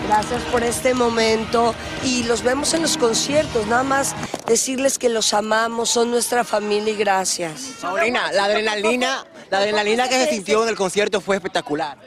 [0.05, 3.67] Gracias por este momento y los vemos en los conciertos.
[3.67, 4.15] Nada más
[4.47, 7.75] decirles que los amamos, son nuestra familia y gracias.
[7.81, 11.97] Paulina, la adrenalina, la adrenalina que se sintió en el concierto fue espectacular.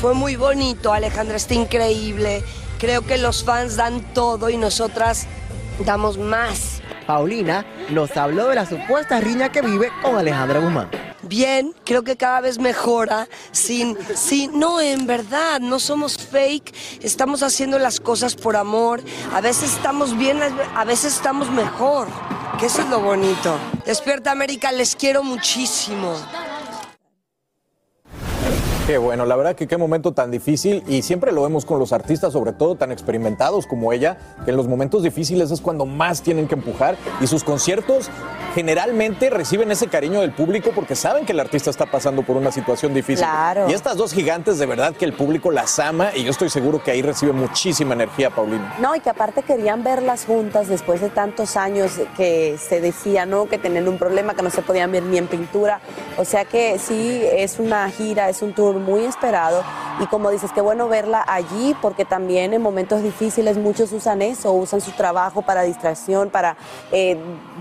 [0.00, 2.42] Fue muy bonito, Alejandra, está increíble.
[2.78, 5.26] Creo que los fans dan todo y nosotras
[5.84, 6.80] damos más.
[7.06, 10.88] Paulina nos habló de la supuesta riña que vive con Alejandra Guzmán
[11.30, 17.42] bien, creo que cada vez mejora, sin, sin, no, en verdad, no somos fake, estamos
[17.44, 19.00] haciendo las cosas por amor,
[19.32, 20.40] a veces estamos bien,
[20.74, 22.08] a veces estamos mejor,
[22.58, 23.56] que eso es lo bonito.
[23.86, 26.16] Despierta América, les quiero muchísimo.
[28.86, 31.92] Qué bueno, la verdad que qué momento tan difícil y siempre lo vemos con los
[31.92, 36.22] artistas, sobre todo tan experimentados como ella, que en los momentos difíciles es cuando más
[36.22, 38.10] tienen que empujar y sus conciertos
[38.54, 42.50] generalmente reciben ese cariño del público porque saben que el artista está pasando por una
[42.50, 43.24] situación difícil.
[43.24, 43.70] Claro.
[43.70, 46.82] Y estas dos gigantes de verdad que el público las ama y yo estoy seguro
[46.82, 48.74] que ahí recibe muchísima energía, Paulina.
[48.80, 53.46] No, y que aparte querían verlas juntas después de tantos años que se decía, ¿no?
[53.46, 55.80] Que tenían un problema, que no se podían ver ni en pintura.
[56.16, 59.62] O sea que sí, es una gira, es un tour muy esperado.
[60.00, 64.52] Y como dices, qué bueno verla allí, porque también en momentos difíciles muchos usan eso,
[64.52, 66.56] usan su trabajo para distracción, para
[66.90, 67.18] eh,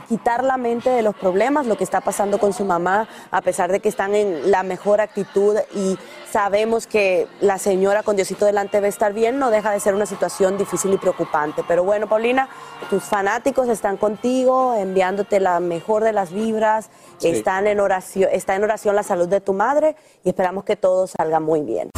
[0.07, 3.71] quitar la mente de los problemas, lo que está pasando con su mamá, a pesar
[3.71, 5.97] de que están en la mejor actitud y
[6.31, 9.95] sabemos que la señora con Diosito delante va a estar bien, no deja de ser
[9.95, 11.63] una situación difícil y preocupante.
[11.67, 12.47] Pero bueno, Paulina,
[12.89, 17.29] tus fanáticos están contigo, enviándote la mejor de las vibras, Sí.
[17.29, 20.98] están en oración, está en oración la salud de tu madre y esperamos que todo
[21.07, 21.89] salga muy bien.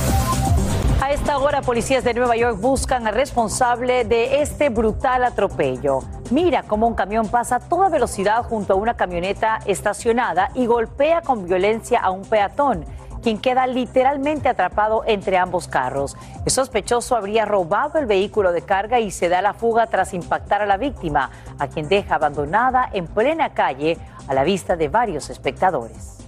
[1.01, 6.01] A esta hora, policías de Nueva York buscan al responsable de este brutal atropello.
[6.29, 11.21] Mira cómo un camión pasa a toda velocidad junto a una camioneta estacionada y golpea
[11.21, 12.85] con violencia a un peatón,
[13.23, 16.15] quien queda literalmente atrapado entre ambos carros.
[16.45, 20.61] El sospechoso habría robado el vehículo de carga y se da la fuga tras impactar
[20.61, 25.29] a la víctima, a quien deja abandonada en plena calle a la vista de varios
[25.29, 26.20] espectadores.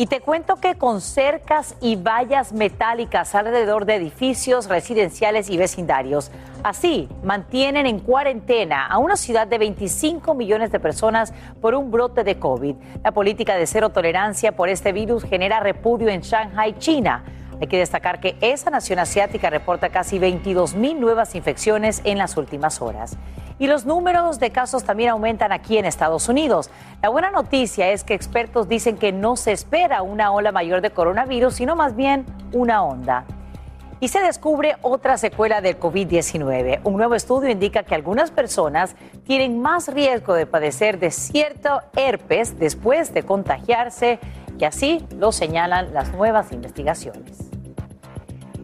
[0.00, 6.30] Y te cuento que con cercas y vallas metálicas alrededor de edificios residenciales y vecindarios,
[6.62, 12.22] así mantienen en cuarentena a una ciudad de 25 millones de personas por un brote
[12.22, 12.76] de COVID.
[13.02, 17.24] La política de cero tolerancia por este virus genera repudio en Shanghai, China.
[17.60, 22.36] Hay que destacar que esa nación asiática reporta casi 22 mil nuevas infecciones en las
[22.36, 23.16] últimas horas.
[23.58, 26.70] Y los números de casos también aumentan aquí en Estados Unidos.
[27.02, 30.90] La buena noticia es que expertos dicen que no se espera una ola mayor de
[30.90, 33.24] coronavirus, sino más bien una onda.
[34.00, 36.82] Y se descubre otra secuela del COVID-19.
[36.84, 38.94] Un nuevo estudio indica que algunas personas
[39.24, 44.20] tienen más riesgo de padecer de cierto herpes después de contagiarse,
[44.58, 47.50] y así lo señalan las nuevas investigaciones.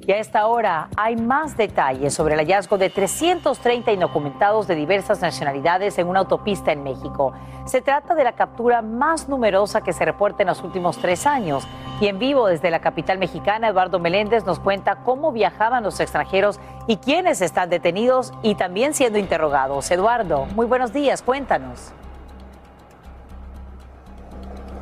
[0.06, 5.22] Y a esta hora hay más detalles sobre el hallazgo de 330 indocumentados de diversas
[5.22, 7.32] nacionalidades en una autopista en México.
[7.64, 11.66] Se trata de la captura más numerosa que se reporta en los últimos tres años.
[12.02, 16.60] Y en vivo desde la capital mexicana, Eduardo Meléndez nos cuenta cómo viajaban los extranjeros
[16.86, 19.90] y quiénes están detenidos y también siendo interrogados.
[19.90, 21.94] Eduardo, muy buenos días, cuéntanos.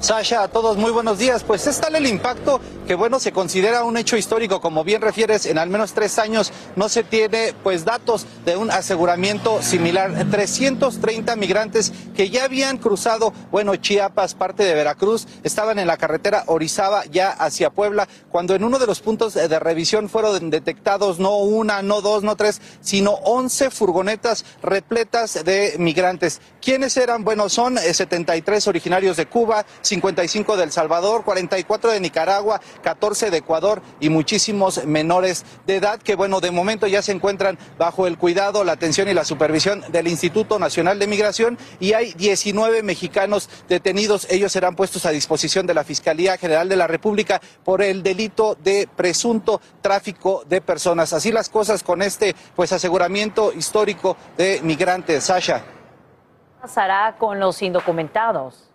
[0.03, 1.45] Sasha, a todos muy buenos días.
[1.45, 5.47] Pues es tal el impacto que bueno, se considera un hecho histórico, como bien refieres,
[5.47, 10.13] en al menos tres años no se tiene pues datos de un aseguramiento similar.
[10.31, 16.45] 330 migrantes que ya habían cruzado, bueno, Chiapas, parte de Veracruz, estaban en la carretera
[16.47, 21.37] Orizaba ya hacia Puebla, cuando en uno de los puntos de revisión fueron detectados no
[21.37, 26.41] una, no dos, no tres, sino 11 furgonetas repletas de migrantes.
[26.61, 27.25] ¿Quiénes eran?
[27.25, 33.31] Bueno, son eh, 73 originarios de Cuba, 55 de El Salvador, 44 de Nicaragua, 14
[33.31, 38.07] de Ecuador y muchísimos menores de edad que, bueno, de momento ya se encuentran bajo
[38.07, 42.83] el cuidado, la atención y la supervisión del Instituto Nacional de Migración y hay 19
[42.83, 44.27] mexicanos detenidos.
[44.31, 48.57] Ellos serán puestos a disposición de la Fiscalía General de la República por el delito
[48.63, 51.13] de presunto tráfico de personas.
[51.13, 55.25] Así las cosas con este, pues, aseguramiento histórico de migrantes.
[55.25, 55.61] Sasha.
[55.61, 58.72] ¿Qué pasará con los indocumentados?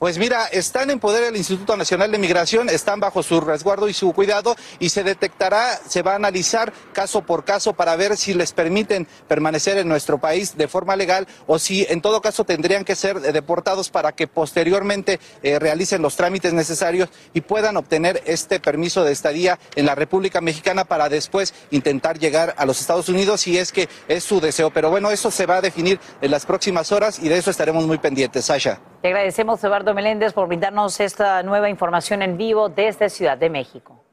[0.00, 3.92] Pues mira, están en poder del Instituto Nacional de Migración, están bajo su resguardo y
[3.92, 8.32] su cuidado y se detectará, se va a analizar caso por caso para ver si
[8.32, 12.86] les permiten permanecer en nuestro país de forma legal o si en todo caso tendrían
[12.86, 18.58] que ser deportados para que posteriormente eh, realicen los trámites necesarios y puedan obtener este
[18.58, 23.42] permiso de estadía en la República Mexicana para después intentar llegar a los Estados Unidos
[23.42, 24.70] si es que es su deseo.
[24.70, 27.86] Pero bueno, eso se va a definir en las próximas horas y de eso estaremos
[27.86, 28.46] muy pendientes.
[28.46, 28.89] Sasha.
[29.00, 34.04] Te agradecemos, Eduardo Meléndez, por brindarnos esta nueva información en vivo desde Ciudad de México.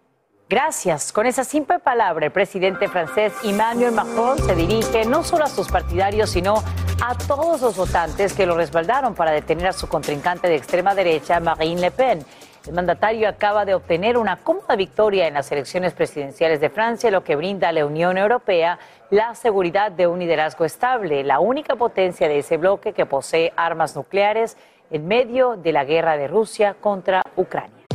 [0.48, 1.12] Gracias.
[1.12, 5.68] Con esa simple palabra, el presidente francés Emmanuel Macron se dirige no solo a sus
[5.68, 6.64] partidarios, sino
[7.04, 11.42] a todos los votantes que lo respaldaron para detener a su contrincante de extrema derecha,
[11.42, 12.26] Marine Le Pen.
[12.66, 17.24] El mandatario acaba de obtener una cómoda victoria en las elecciones presidenciales de Francia, lo
[17.26, 18.80] que brinda a la Unión Europea
[19.10, 23.96] la seguridad de un liderazgo estable, la única potencia de ese bloque que posee armas
[23.96, 24.58] nucleares
[24.90, 27.77] en medio de la guerra de Rusia contra Ucrania.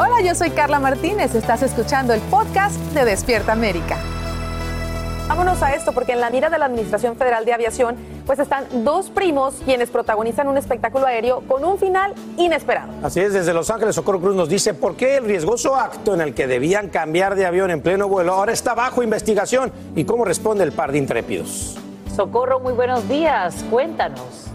[0.00, 1.34] Hola, yo soy Carla Martínez.
[1.34, 3.96] Estás escuchando el podcast de Despierta América.
[5.26, 8.84] Vámonos a esto porque en la mira de la Administración Federal de Aviación pues están
[8.84, 12.92] dos primos quienes protagonizan un espectáculo aéreo con un final inesperado.
[13.02, 16.20] Así es, desde Los Ángeles Socorro Cruz nos dice por qué el riesgoso acto en
[16.20, 20.24] el que debían cambiar de avión en pleno vuelo ahora está bajo investigación y cómo
[20.24, 21.76] responde el par de intrépidos.
[22.14, 23.64] Socorro, muy buenos días.
[23.68, 24.47] Cuéntanos.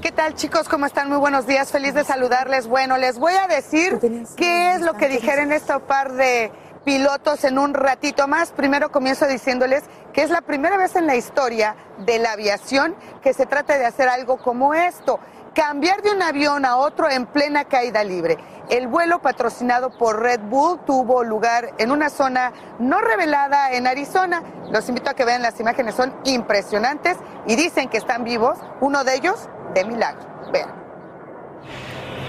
[0.00, 0.66] ¿Qué tal chicos?
[0.66, 1.10] ¿Cómo están?
[1.10, 2.66] Muy buenos días, feliz de saludarles.
[2.66, 3.98] Bueno, les voy a decir
[4.34, 6.50] qué es lo que dijeron estos par de
[6.86, 8.50] pilotos en un ratito más.
[8.52, 9.84] Primero comienzo diciéndoles
[10.14, 13.84] que es la primera vez en la historia de la aviación que se trata de
[13.84, 15.20] hacer algo como esto,
[15.54, 18.38] cambiar de un avión a otro en plena caída libre.
[18.70, 24.42] El vuelo patrocinado por Red Bull tuvo lugar en una zona no revelada en Arizona.
[24.70, 28.58] Los invito a que vean las imágenes, son impresionantes y dicen que están vivos.
[28.80, 30.26] Uno de ellos de milagro.
[30.52, 30.70] Vean.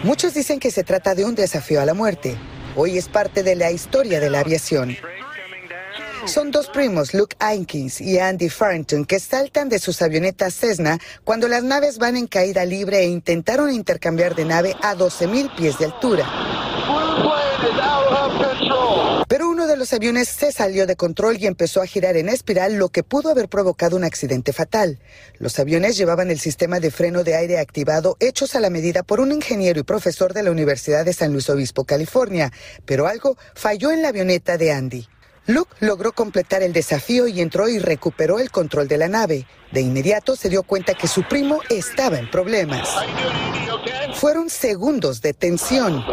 [0.04, 2.38] Muchos dicen que se trata de un desafío a la muerte.
[2.76, 4.98] Hoy es parte de la historia de la aviación.
[6.26, 11.48] Son dos primos, Luke Ainkins y Andy Farrington, que saltan de sus avionetas Cessna cuando
[11.48, 15.86] las naves van en caída libre e intentaron intercambiar de nave a 12.000 pies de
[15.86, 16.26] altura.
[19.32, 22.76] Pero uno de los aviones se salió de control y empezó a girar en espiral,
[22.76, 25.00] lo que pudo haber provocado un accidente fatal.
[25.40, 29.22] Los aviones llevaban el sistema de freno de aire activado hechos a la medida por
[29.22, 32.52] un ingeniero y profesor de la Universidad de San Luis Obispo, California,
[32.86, 35.08] pero algo falló en la avioneta de Andy.
[35.46, 39.48] Luke logró completar el desafío y entró y recuperó el control de la nave.
[39.72, 42.90] De inmediato se dio cuenta que su primo estaba en problemas.
[44.16, 46.04] Fueron segundos de tensión.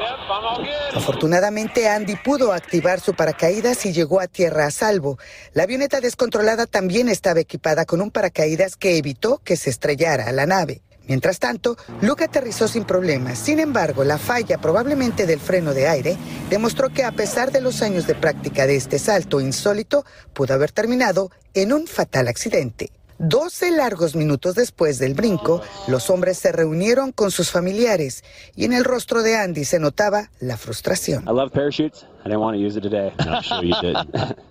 [0.95, 5.19] Afortunadamente Andy pudo activar su paracaídas y llegó a tierra a salvo.
[5.53, 10.47] La avioneta descontrolada también estaba equipada con un paracaídas que evitó que se estrellara la
[10.47, 10.83] nave.
[11.07, 13.39] Mientras tanto, Luke aterrizó sin problemas.
[13.39, 16.17] Sin embargo, la falla probablemente del freno de aire
[16.51, 20.71] demostró que a pesar de los años de práctica de este salto insólito, pudo haber
[20.71, 22.91] terminado en un fatal accidente.
[23.19, 28.23] 12 largos minutos después del brinco, los hombres se reunieron con sus familiares
[28.55, 31.25] y en el rostro de Andy se notaba la frustración.
[31.25, 32.07] I love parachutes.
[32.25, 33.13] I didn't want to use it today.
[33.19, 33.97] I'm sure you did.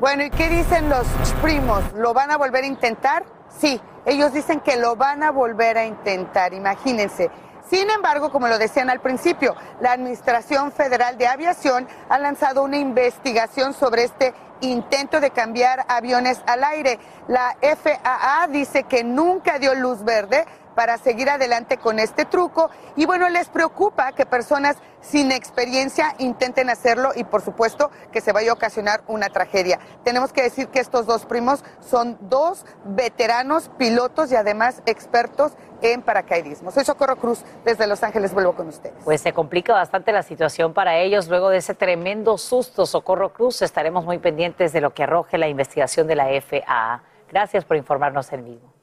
[0.00, 1.04] Bueno, ¿y qué dicen los
[1.42, 1.82] primos?
[1.96, 3.24] ¿Lo van a volver a intentar?
[3.48, 7.32] Sí, ellos dicen que lo van a volver a intentar, imagínense.
[7.70, 12.78] Sin embargo, como lo decían al principio, la Administración Federal de Aviación ha lanzado una
[12.78, 16.98] investigación sobre este intento de cambiar aviones al aire.
[17.28, 20.46] La FAA dice que nunca dio luz verde
[20.78, 26.70] para seguir adelante con este truco y bueno, les preocupa que personas sin experiencia intenten
[26.70, 29.80] hacerlo y por supuesto que se vaya a ocasionar una tragedia.
[30.04, 36.00] Tenemos que decir que estos dos primos son dos veteranos pilotos y además expertos en
[36.00, 36.70] paracaidismo.
[36.70, 39.02] Soy Socorro Cruz, desde Los Ángeles vuelvo con ustedes.
[39.04, 42.86] Pues se complica bastante la situación para ellos luego de ese tremendo susto.
[42.86, 47.02] Socorro Cruz, estaremos muy pendientes de lo que arroje la investigación de la FAA.
[47.28, 48.77] Gracias por informarnos en vivo.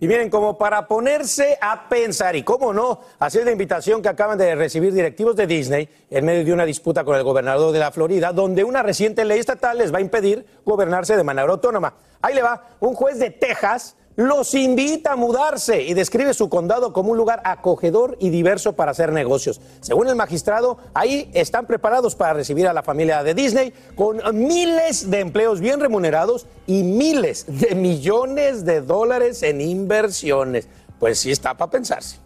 [0.00, 4.36] Y miren, como para ponerse a pensar, y cómo no, hacer la invitación que acaban
[4.36, 7.92] de recibir directivos de Disney en medio de una disputa con el gobernador de la
[7.92, 11.94] Florida, donde una reciente ley estatal les va a impedir gobernarse de manera autónoma.
[12.20, 16.92] Ahí le va, un juez de Texas los invita a mudarse y describe su condado
[16.92, 19.60] como un lugar acogedor y diverso para hacer negocios.
[19.80, 25.10] Según el magistrado, ahí están preparados para recibir a la familia de Disney con miles
[25.10, 30.68] de empleos bien remunerados y miles de millones de dólares en inversiones.
[30.98, 32.24] Pues sí está para pensarse.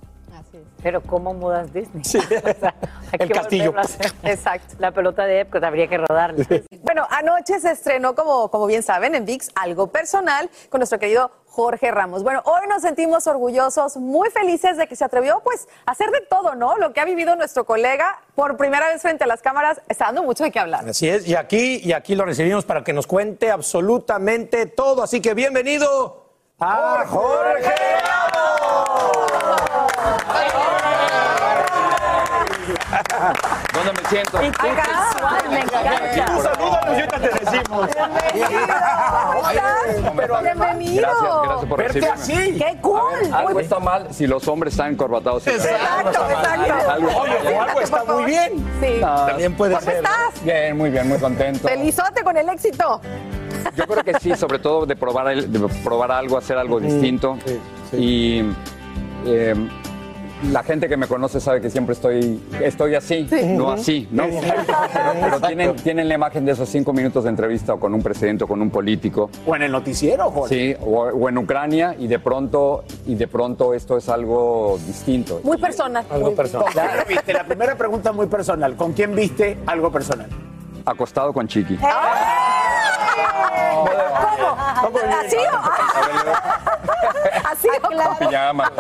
[0.83, 2.05] Pero ¿cómo mudas Disney?
[2.05, 2.19] Sí.
[3.19, 3.75] El castillo.
[4.23, 4.77] Exacto.
[4.79, 6.45] La pelota de Epcot habría que rodarla.
[6.83, 11.31] Bueno, anoche se estrenó, como, como bien saben, en VIX, algo personal con nuestro querido
[11.49, 12.23] Jorge Ramos.
[12.23, 16.21] Bueno, hoy nos sentimos orgullosos, muy felices de que se atrevió, pues, a hacer de
[16.21, 16.77] todo, ¿no?
[16.77, 20.23] Lo que ha vivido nuestro colega por primera vez frente a las cámaras está dando
[20.23, 20.89] mucho de qué hablar.
[20.89, 25.03] Así es, y aquí, y aquí lo recibimos para que nos cuente absolutamente todo.
[25.03, 26.29] Así que bienvenido
[26.61, 27.75] a Jorge
[30.39, 30.78] ¿Dónde me
[34.09, 34.43] siento?
[34.43, 36.43] Y qué casual, me encanta.
[36.43, 37.89] Salúdanos y ahorita te decimos.
[40.43, 41.09] Bienvenido.
[41.09, 42.45] Gracias, gracias por Verte recibirme.
[42.45, 42.59] así.
[42.59, 43.01] ¡Qué cool!
[43.33, 45.47] Algo está mal si los hombres están encorbatados.
[45.47, 46.91] Exacto, exacto.
[46.91, 47.55] Algo está Oye, mal.
[47.55, 48.53] o algo está muy bien.
[48.81, 48.97] Sí.
[49.01, 49.97] No, También puede ¿Cómo ser.
[49.97, 50.43] estás?
[50.45, 51.69] Bien, muy bien, muy contento.
[51.69, 53.01] Felizote con el éxito.
[53.75, 57.39] Yo creo que sí, sobre todo de probar, el- de probar algo, hacer algo distinto.
[57.93, 58.43] Y
[59.27, 59.55] eh,
[60.45, 64.25] la gente que me conoce sabe que siempre estoy, estoy así, no así, ¿no?
[64.25, 68.03] Pero, pero tienen, tienen la imagen de esos cinco minutos de entrevista o con un
[68.03, 69.31] presidente o con un político.
[69.47, 70.55] O en el noticiero, Jorge.
[70.55, 75.41] Sí, o, o en Ucrania y de pronto y de pronto esto es algo distinto.
[75.43, 76.05] Muy personal.
[76.11, 76.73] Algo personal.
[76.73, 77.33] ¿Con quién viste?
[77.33, 78.77] La primera pregunta muy personal.
[78.77, 80.29] ¿Con quién viste algo personal?
[80.85, 81.79] Acostado con Chiqui.
[84.83, 84.99] ¿Cómo?
[85.21, 85.59] ¿Así o
[87.51, 88.19] ¿Así o cómo?
[88.19, 88.73] Pijama.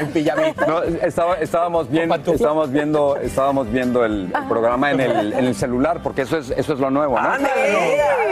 [0.00, 0.66] En pijamita.
[0.66, 5.54] No, estaba- estábamos viendo, estábamos viendo, estábamos viendo el, el programa en el, en el
[5.54, 7.36] celular, porque eso es, eso es lo nuevo, ¿no?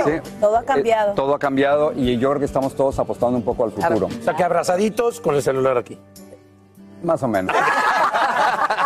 [0.05, 0.21] Sí.
[0.41, 1.13] Todo ha cambiado.
[1.13, 4.07] Eh, todo ha cambiado y yo creo que estamos todos apostando un poco al futuro.
[4.07, 5.99] O sea, que abrazaditos con el celular aquí.
[7.03, 7.55] Más o menos.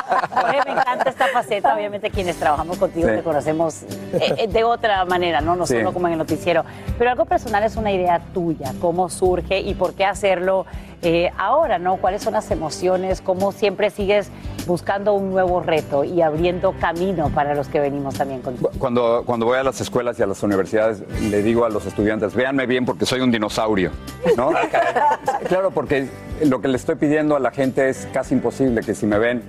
[0.09, 1.75] Jorge, me encanta esta faceta.
[1.75, 3.17] Obviamente, quienes trabajamos contigo Sí.
[3.17, 5.57] te conocemos eh, eh, de otra manera, ¿no?
[5.57, 5.75] No Sí.
[5.75, 6.65] solo como en el noticiero.
[6.99, 8.73] Pero algo personal es una idea tuya.
[8.81, 10.67] ¿Cómo surge y por qué hacerlo
[11.03, 11.97] eh, ahora, ¿no?
[11.99, 13.21] ¿Cuáles son las emociones?
[13.21, 14.31] ¿Cómo siempre sigues
[14.67, 18.71] buscando un nuevo reto y abriendo camino para los que venimos también contigo?
[18.81, 22.35] Cuando, cuando voy a las escuelas y a las universidades, le digo a los estudiantes,
[22.35, 23.93] véanme bien porque soy un dinosaurio,
[24.37, 24.51] ¿no?
[25.49, 26.09] claro, porque
[26.45, 29.43] lo que le estoy pidiendo a la gente es casi imposible que si me ven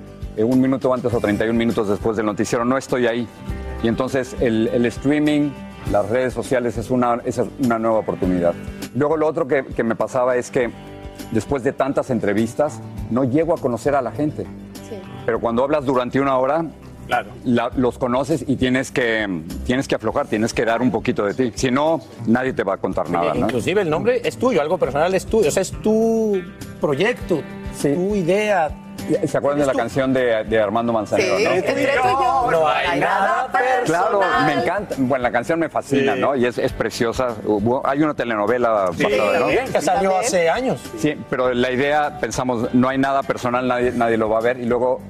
[0.43, 3.27] un minuto antes o 31 minutos después del noticiero, no estoy ahí.
[3.83, 5.49] Y entonces el, el streaming,
[5.91, 8.53] las redes sociales es una, es una nueva oportunidad.
[8.95, 10.69] Luego lo otro que, que me pasaba es que
[11.31, 12.79] después de tantas entrevistas,
[13.09, 14.45] no llego a conocer a la gente.
[15.25, 16.65] Pero cuando hablas durante una hora,
[17.07, 17.29] Claro.
[17.43, 21.33] la- los conoces y tienes que, tienes que aflojar, tienes que dar un poquito de
[21.33, 21.51] ti.
[21.55, 23.33] Si no, nadie te va a contar nada.
[23.33, 23.41] ¿no?
[23.47, 25.47] Inclusive el nombre es tuyo, algo personal es tuyo.
[25.47, 26.39] O sea, es tu
[26.79, 27.41] proyecto,
[27.81, 28.69] tu idea.
[29.27, 31.37] ¿Se acuerdan de la canción de, de Armando Manzanero?
[31.37, 31.51] Sí, no?
[31.51, 32.47] entre tú y yo.
[32.51, 33.83] No hay nada personal.
[33.85, 34.95] Claro, me encanta.
[34.97, 36.21] Bueno, la canción me fascina, Sí.
[36.21, 36.35] ¿no?
[36.35, 37.35] Y es, es preciosa.
[37.45, 39.39] Hubo- hay una telenovela Sí, basada, ¿no?
[39.39, 40.81] también, que salió hace años.
[40.97, 44.59] Sí, pero la idea, pensamos, no hay nada personal, nadie, nadie lo va a ver.
[44.59, 45.01] Y luego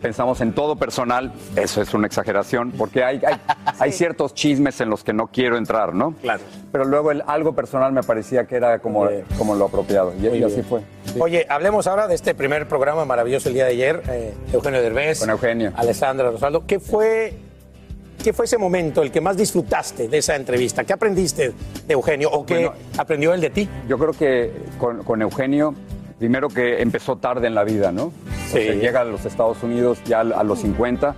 [0.00, 3.36] pensamos en todo personal, eso es una exageración, porque hay, hay,
[3.78, 6.12] hay ciertos chismes en los que no quiero entrar, ¿no?
[6.20, 6.42] Claro.
[6.72, 10.12] Pero luego el algo personal me parecía que era como, como lo apropiado.
[10.20, 10.82] Y, y así fue.
[11.20, 15.20] Oye, hablemos ahora de este primer programa maravilloso el día de ayer, eh, Eugenio Derbez.
[15.20, 15.72] Con Eugenio.
[15.76, 16.66] Alessandra Rosaldo.
[16.66, 17.34] ¿Qué fue,
[18.22, 20.84] ¿Qué fue ese momento, el que más disfrutaste de esa entrevista?
[20.84, 21.52] ¿Qué aprendiste
[21.86, 23.68] de Eugenio o qué Bueno, aprendió él de ti?
[23.88, 25.74] Yo creo que con, con Eugenio,
[26.18, 28.12] primero que empezó tarde en la vida, ¿no?
[28.48, 28.58] Sí.
[28.58, 31.14] O sea, llega a los Estados Unidos ya a los 50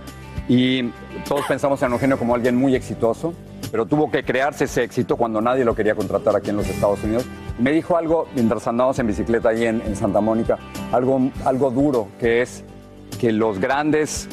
[0.49, 0.89] y
[1.27, 3.33] todos pensamos en Eugenio como alguien muy exitoso,
[3.71, 7.03] pero tuvo que crearse ese éxito cuando nadie lo quería contratar aquí en los Estados
[7.03, 7.25] Unidos.
[7.59, 10.57] Y me dijo algo, mientras andábamos en bicicleta ahí en, en Santa Mónica,
[10.91, 12.63] algo, algo duro, que es
[13.19, 14.29] que los grandes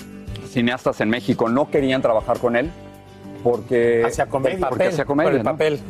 [0.51, 2.71] cineastas en México no querían trabajar con él
[3.43, 4.59] porque Hacía comedia.
[4.59, 5.51] porque Papel, hacía comedia, por el ¿no?
[5.51, 5.81] papel.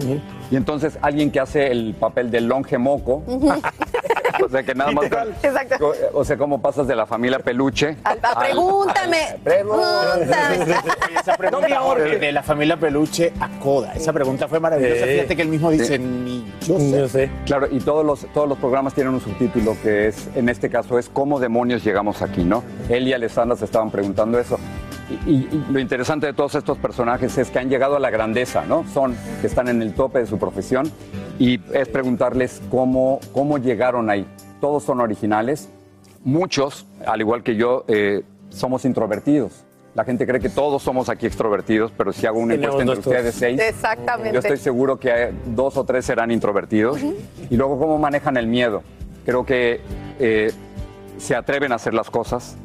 [0.51, 3.23] Y entonces alguien que hace el papel del longe moco,
[4.43, 5.77] o sea que nada más, Exacto.
[5.79, 7.97] co- o sea, cómo pasas de la familia peluche.
[8.05, 9.37] Al- Pregúntame.
[9.43, 10.65] Pregúntame.
[10.65, 10.75] Oye,
[11.21, 13.93] esa pregunta Jorge, de la familia Peluche a Coda.
[13.95, 15.07] Esa pregunta fue maravillosa.
[15.07, 15.99] Fíjate que él mismo dice, Sí.
[15.99, 16.91] ni yo sé.
[16.91, 17.31] Yo sé.
[17.47, 20.99] Claro, y todos los, todos los programas tienen un subtítulo que es, en este caso,
[20.99, 22.63] es cómo demonios llegamos aquí, ¿no?
[22.89, 24.59] Él y Alessandra se estaban preguntando eso.
[25.27, 28.11] Y, y- y lo interesante de todos estos personajes es que han llegado a la
[28.11, 28.85] grandeza, ¿no?
[28.93, 30.91] Son que están en el tope de su profesión
[31.39, 34.27] y es preguntarles cómo, cómo llegaron ahí.
[34.61, 35.69] Todos son originales,
[36.25, 39.65] muchos, al igual que yo, eh, somos introvertidos.
[39.95, 43.15] La gente cree que todos somos aquí extrovertidos, pero si hago una encuesta entre nuestros-
[43.15, 44.33] ustedes seis, Exactamente.
[44.33, 46.99] yo estoy seguro que dos o tres serán introvertidos.
[47.49, 48.83] Y luego, ¿cómo manejan el miedo?
[49.25, 49.81] Creo que
[50.19, 50.51] eh,
[51.19, 52.57] se atreven a hacer las cosas,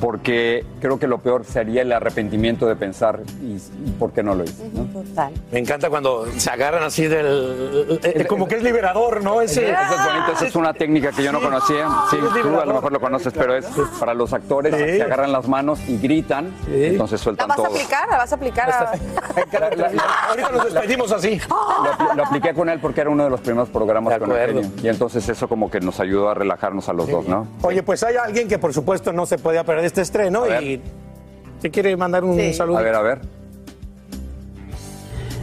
[0.00, 4.34] porque creo que lo peor sería el arrepentimiento de pensar y, y por qué no
[4.34, 4.68] lo hice.
[4.72, 4.84] ¿no?
[5.02, 5.32] Total.
[5.52, 7.98] Me encanta cuando se agarran así del...
[8.02, 9.40] eh, como que es liberador, ¿no?
[9.42, 11.88] Ese, Eso es bonito, esa es una técnica que yo no conocía.
[12.10, 13.66] Sí, tú a lo mejor lo conoces, pero es
[13.98, 14.96] para los actores Sí.
[14.96, 18.08] se agarran las manos y gritan, entonces ¿La sueltan vas a aplicar?
[18.08, 18.70] ¿La vas a aplicar?
[18.70, 18.92] A...
[20.28, 21.40] Ahorita nos despedimos así.
[21.48, 24.60] Lo, apl- lo apliqué con él porque era uno de los primeros programas con acuerdo.
[24.60, 24.82] Eugenio.
[24.82, 27.46] Y entonces eso como que nos ayudó a relajarnos a los dos, ¿no?
[27.62, 30.80] Oye, pues hay alguien que por supuesto no se podía perder este estreno y
[31.60, 32.78] te quiere mandar un saludo.
[32.78, 33.20] A ver, a ver.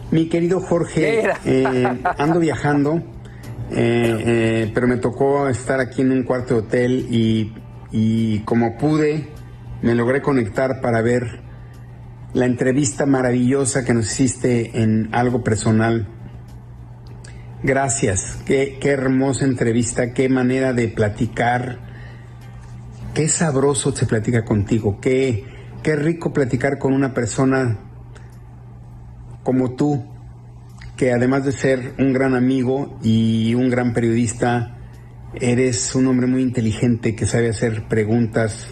[0.10, 2.96] Mi querido Jorge, eh, ando viajando,
[3.72, 7.54] eh, eh, pero me tocó estar aquí en un cuarto de hotel y,
[7.92, 9.28] y como pude,
[9.82, 11.42] me logré conectar para ver
[12.34, 16.08] la entrevista maravillosa que nos hiciste en algo personal.
[17.64, 21.87] Gracias, qué, qué hermosa entrevista, qué manera de platicar,
[23.18, 25.44] qué sabroso se platica contigo, qué,
[25.82, 27.80] qué rico platicar con una persona
[29.42, 30.06] como tú,
[30.96, 34.78] que además de ser un gran amigo y un gran periodista,
[35.34, 38.68] eres un hombre muy inteligente que sabe hacer preguntas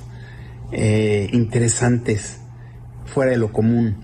[0.71, 2.39] eh, interesantes,
[3.05, 3.95] fuera de lo común.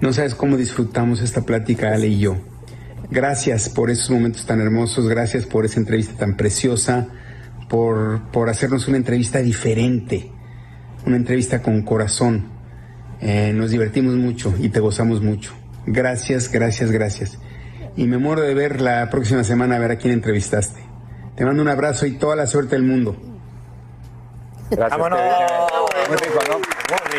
[0.00, 2.38] No sabes cómo disfrutamos esta plática, Ale y yo.
[3.08, 7.06] Gracias por esos momentos tan hermosos, gracias por esa entrevista tan preciosa,
[7.68, 10.30] por, por hacernos una entrevista diferente,
[11.06, 12.48] una entrevista con corazón.
[13.20, 15.52] Eh, nos divertimos mucho y te gozamos mucho.
[15.86, 17.38] Gracias, gracias, gracias.
[17.96, 20.80] Y me muero de ver la próxima semana a ver a quién entrevistaste.
[21.34, 23.16] Te mando un abrazo y toda la suerte del mundo.
[24.70, 24.98] Gracias.
[24.98, 26.56] Muy rico, ¿no?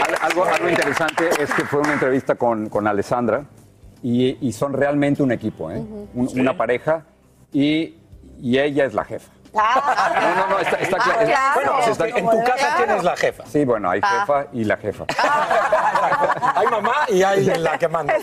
[0.03, 3.45] Al- Algo, algo interesante es que fue una entrevista con, con Alessandra
[4.03, 5.81] y, y son realmente un equipo, ¿eh?
[6.13, 7.05] Un- Una pareja
[7.51, 7.95] y,
[8.41, 9.31] y ella es la jefa.
[9.53, 11.25] No, no, no, está, está Ah, claro.
[11.25, 11.53] claro.
[11.55, 13.43] Bueno, Sí, está- en tu casa ¿quién es la jefa?
[13.45, 14.19] Sí, bueno, hay Ah.
[14.21, 15.05] jefa y la jefa.
[16.55, 18.15] Hay mamá y hay la que manda.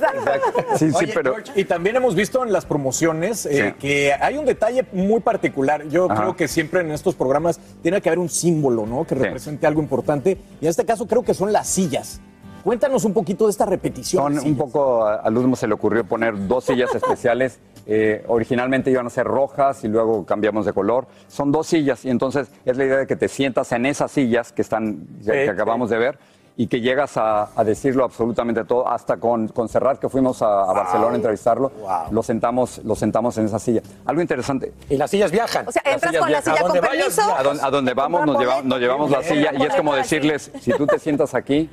[0.76, 1.34] Sí, sí, Oye, pero.
[1.34, 3.72] George, y también hemos visto en las promociones eh, Sí.
[3.78, 5.84] que hay un detalle muy particular.
[5.88, 6.20] Yo Ajá.
[6.22, 9.04] creo que siempre en estos programas tiene que haber un símbolo, ¿no?
[9.04, 10.38] Que represente algo importante.
[10.60, 12.20] Y en este caso creo que son las sillas.
[12.64, 14.36] Cuéntanos un poquito de esta repetición.
[14.36, 17.60] Son un poco, a- al último se le ocurrió poner dos sillas especiales.
[17.86, 21.06] Eh, originalmente iban a ser rojas y luego cambiamos de color.
[21.28, 24.52] Son dos sillas y entonces es la idea de que te sientas en esas sillas
[24.52, 26.18] que están que, que acabamos de ver
[26.56, 30.62] y que llegas a, a decirlo absolutamente todo, hasta con, con Serrat, que fuimos a,
[30.62, 31.72] a Barcelona a entrevistarlo,
[32.12, 33.82] lo, sentamos, lo sentamos en esa silla.
[34.06, 34.72] Algo interesante.
[34.88, 35.66] Y las sillas viajan.
[35.66, 36.54] O sea, Las entras sillas con la viajan.
[36.54, 37.22] silla ¿A con dónde permiso.
[37.36, 40.52] A donde, a donde vamos nos, lleva- nos llevamos la silla y es como decirles,
[40.60, 41.68] si tú te sientas aquí,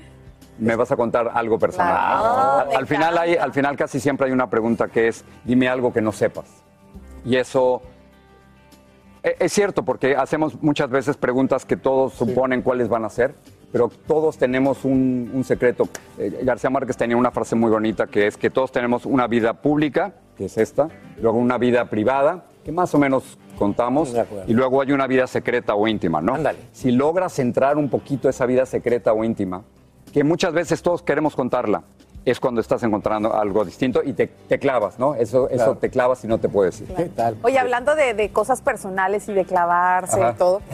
[0.60, 1.94] me vas a contar algo personal.
[1.94, 2.60] Claro.
[2.60, 5.68] Al- Me al, final hay, al final casi siempre hay una pregunta que es, dime
[5.70, 6.46] algo que no sepas.
[7.26, 7.82] Y eso
[9.24, 13.34] e- es cierto, porque hacemos muchas veces preguntas que todos suponen cuáles van a ser,
[13.72, 15.88] pero todos tenemos un, un secreto.
[16.18, 19.54] Eh, García Márquez tenía una frase muy bonita que es que todos tenemos una vida
[19.54, 20.90] pública, que es esta,
[21.22, 24.14] luego una vida privada, que más o menos contamos,
[24.48, 26.36] y luego hay una vida secreta o íntima, ¿no?
[26.74, 29.64] Si logras entrar un poquito esa vida secreta o íntima,
[30.14, 31.84] que muchas veces todos queremos contarla,
[32.24, 35.16] es cuando estás encontrando algo distinto y te, te clavas, ¿no?
[35.16, 35.78] Eso, eso Claro.
[35.78, 36.94] te clavas y no te puedes ir.
[36.94, 37.36] ¿Qué tal?
[37.42, 40.32] Oye, hablando de, de cosas personales y de clavarse Ajá.
[40.32, 40.62] y todo.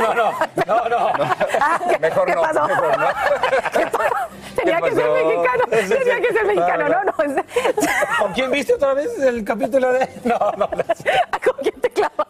[0.00, 0.32] No, no,
[0.66, 1.24] no, no.
[1.60, 2.66] Ah, ¿qué, Mejor qué no, pasó?
[2.66, 3.06] mejor no.
[3.72, 4.14] ¿Qué pasó?
[4.56, 5.64] Tenía ¿Qué que ser mexicano.
[5.70, 6.88] Tenía que ser mexicano.
[6.88, 7.12] No, no.
[8.20, 10.08] ¿Con quién viste otra vez el capítulo de.?
[10.24, 10.68] No, no.
[10.68, 12.26] ¿Con quién te clavas?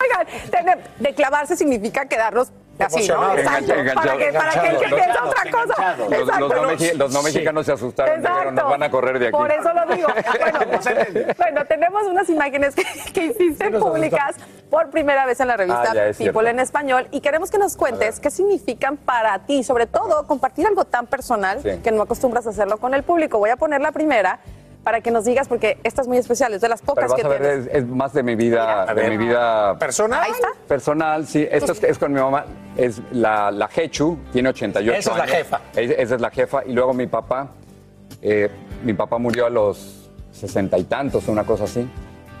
[0.00, 3.34] Oigan, de clavarse significa quedarnos así, ¿no?
[3.36, 3.72] Exacto.
[3.94, 4.96] Para que, para que el que enganchado.
[4.96, 5.96] piensa otra cosa.
[5.96, 9.26] Los, los no, mexi- los no mexicanos se asustaron, dijeron, nos van a correr de
[9.28, 9.36] aquí.
[9.36, 10.08] Por eso lo digo.
[10.82, 14.36] Bueno, bueno, tenemos unas imágenes que, que hiciste públicas
[14.70, 16.46] por primera vez en la revista Ah, People cierto.
[16.46, 20.84] en español y queremos que nos cuentes qué significan para ti, sobre todo compartir algo
[20.84, 21.78] tan personal Sí.
[21.82, 23.38] que no acostumbras a hacerlo con el público.
[23.38, 24.40] Voy a poner la primera
[24.84, 27.20] para que nos digas porque esta es muy especial, es de las Pero pocas vas
[27.20, 27.66] que a ver, tienes.
[27.68, 28.94] es, es más de mi vida, Mira.
[29.02, 30.20] de mi vida ¿Personal?
[30.24, 30.48] Ahí está.
[30.66, 31.46] personal, sí.
[31.50, 32.44] Esto es, es con mi mamá.
[32.76, 35.36] Es la, la Jechu, tiene 88 Esa es la años.
[35.36, 35.60] jefa.
[35.76, 36.62] Es- Esa es la jefa.
[36.66, 37.48] Y luego mi papá,
[38.20, 38.50] eh,
[38.82, 41.88] mi papá murió a los sesenta y tantos, una cosa así.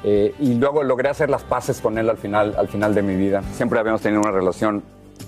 [0.04, 3.14] Eh, y luego logré hacer las paces con él al final, al final de mi
[3.14, 3.42] vida.
[3.54, 4.82] Siempre habíamos tenido una relación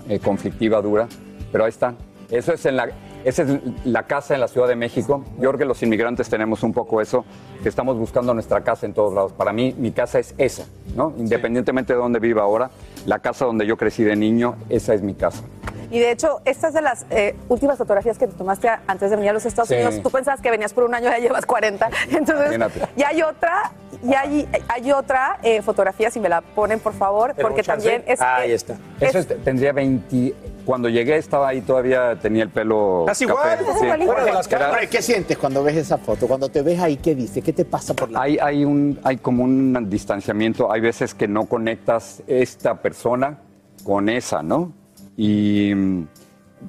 [0.09, 1.07] eh, conflictiva, dura,
[1.53, 1.95] pero ahí está.
[2.31, 2.89] Eso es en la,
[3.25, 3.49] esa es
[3.85, 5.25] la casa en la Ciudad de México.
[5.39, 7.25] Yo creo que los inmigrantes tenemos un poco eso,
[7.63, 9.33] que estamos buscando nuestra casa en todos lados.
[9.33, 10.65] Para mí, mi casa es esa,
[10.95, 11.13] ¿no?
[11.19, 12.71] Independientemente de dónde viva ahora,
[13.07, 15.43] la casa donde yo crecí de niño, esa es mi casa.
[15.91, 19.17] Y de hecho, esta es de las eh, últimas fotografías que te tomaste antes de
[19.17, 19.75] venir a los Estados Sí.
[19.75, 20.01] Unidos.
[20.03, 21.89] Tú pensabas que venías por un año, ya llevas 40.
[22.11, 22.81] Entonces, Imagínate.
[22.97, 23.71] ya hay otra,
[24.03, 28.21] ya hay, hay otra eh, fotografía, si me la ponen, por favor, porque también es...
[28.21, 28.77] Ahí eh, está.
[29.01, 30.35] Eso es- tendría 20.
[30.65, 33.05] Cuando llegué estaba ahí todavía tenía el pelo.
[33.07, 33.77] Casi café, igual.
[33.79, 33.87] sí.
[33.87, 34.87] Era- cámaras.
[34.89, 36.27] ¿Qué sientes cuando ves esa foto?
[36.27, 37.45] Cuando te ves ahí, ¿qué dices?
[37.45, 40.73] ¿Qué te pasa por la Hay, hay, un, hay como un distanciamiento.
[40.73, 43.39] Hay veces que no conectas esta persona
[43.85, 44.73] con esa, ¿no?
[45.17, 46.07] Y, mm,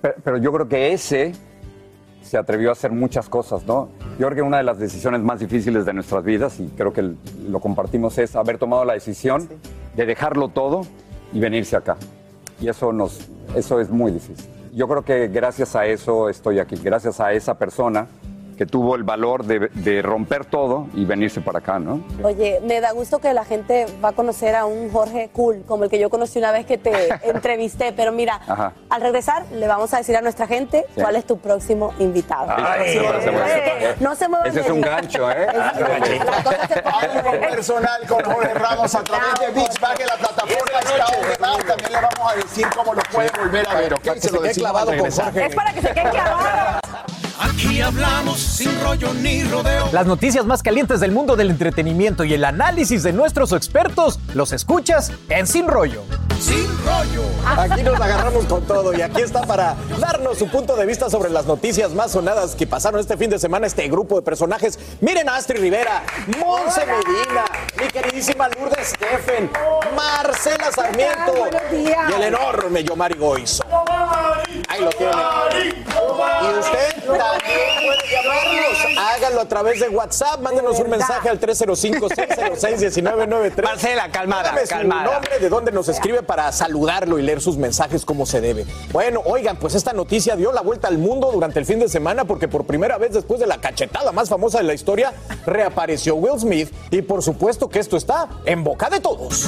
[0.02, 1.32] pe- pero yo creo que ese
[2.22, 3.88] se atrevió a hacer muchas cosas, ¿no?
[4.20, 7.14] Yo creo que una de las decisiones más difíciles de nuestras vidas, y creo que
[7.48, 9.48] lo compartimos, es haber tomado la decisión
[9.96, 10.82] de dejarlo todo
[11.32, 11.98] y venirse acá.
[12.60, 13.20] Y eso, nos,
[13.56, 14.46] eso es muy difícil.
[14.74, 18.08] Yo creo que gracias a eso estoy aquí, gracias a esa persona
[18.58, 22.02] que tuvo el valor de, de romper todo y venirse para acá, ¿no?
[22.24, 25.84] Oye, me da gusto que la gente va a conocer a un Jorge cool, como
[25.84, 26.92] el que yo conocí una vez que te
[27.30, 27.92] entrevisté.
[27.94, 28.74] Pero mira, Ajá.
[28.90, 31.02] al regresar le vamos a decir a nuestra gente Sí.
[31.02, 32.48] cuál es tu próximo invitado.
[32.56, 33.96] Ay, no se mueve.
[34.00, 35.48] No se muevan Ese es un gancho, ¿eh?
[35.48, 41.58] Algo personal con Jorge Ramos a través de Big Bang en la plataforma de Now.
[41.68, 44.04] También le vamos a decir cómo lo puede volver a ver, ¿ok?
[44.20, 45.46] Se quede clavado con Jorge.
[45.46, 46.80] Es para que se quede clavado.
[47.40, 49.90] Aquí hablamos sin rollo ni rodeo.
[49.92, 54.54] Las noticias más calientes del mundo del entretenimiento y el análisis de nuestros expertos los
[54.54, 56.04] escuchas en Sin Rollo.
[56.40, 57.24] Sin rollo.
[57.46, 61.30] Aquí nos agarramos con todo y aquí está para darnos su punto de vista sobre
[61.30, 64.80] las noticias más sonadas que pasaron este fin de semana este grupo de personajes.
[65.02, 66.04] Miren a Astrid Rivera,
[66.40, 67.46] Monse Medina,
[67.80, 69.50] mi queridísima Lourdes Steffen,
[69.96, 73.64] Marcela Sarmiento y el enorme Yomari Goizo.
[74.70, 75.14] Ahí lo tiene.
[76.42, 76.96] Y usted
[77.32, 78.98] también puede llamarnos.
[78.98, 80.40] Hágalo a través de WhatsApp.
[80.42, 83.64] Mándenos un mensaje al 305-606-1993.
[83.64, 85.14] Marcela, calmada, Dígame su calmada.
[85.14, 88.66] nombre, de dónde nos escribe para saludarlo y leer sus mensajes como se debe.
[88.92, 92.26] Bueno, oigan, pues esta noticia dio la vuelta al mundo durante el fin de semana
[92.26, 95.14] porque por primera vez después de la cachetada más famosa de la historia,
[95.46, 99.46] reapareció Will Smith y por supuesto que esto está en boca de todos.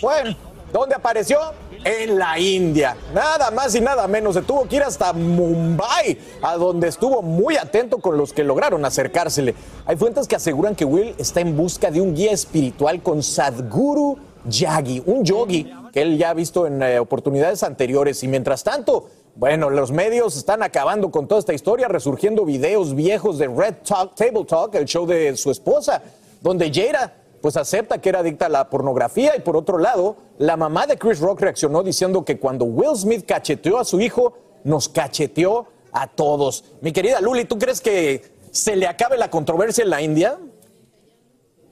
[0.00, 0.36] Bueno,
[0.72, 1.38] ¿dónde apareció?
[1.84, 2.96] En la India.
[3.14, 4.34] Nada más y nada menos.
[4.34, 8.84] Se tuvo que ir hasta Mumbai, a donde estuvo muy atento con los que lograron
[8.84, 9.54] acercársele.
[9.84, 14.18] Hay fuentes que aseguran que Will está en busca de un guía espiritual con Sadhguru
[14.48, 18.22] Yagi, un yogi que él ya ha visto en eh, oportunidades anteriores.
[18.22, 23.38] Y mientras tanto, bueno, los medios están acabando con toda esta historia, resurgiendo videos viejos
[23.38, 26.02] de Red Talk, Table Talk, el show de su esposa,
[26.40, 30.56] donde Jada pues acepta que era adicta a la pornografía y por otro lado, la
[30.56, 34.34] mamá de Chris Rock reaccionó diciendo que cuando Will Smith cacheteó a su hijo,
[34.64, 36.64] nos cacheteó a todos.
[36.80, 40.38] Mi querida Luli, ¿tú crees que se le acabe la controversia en la India?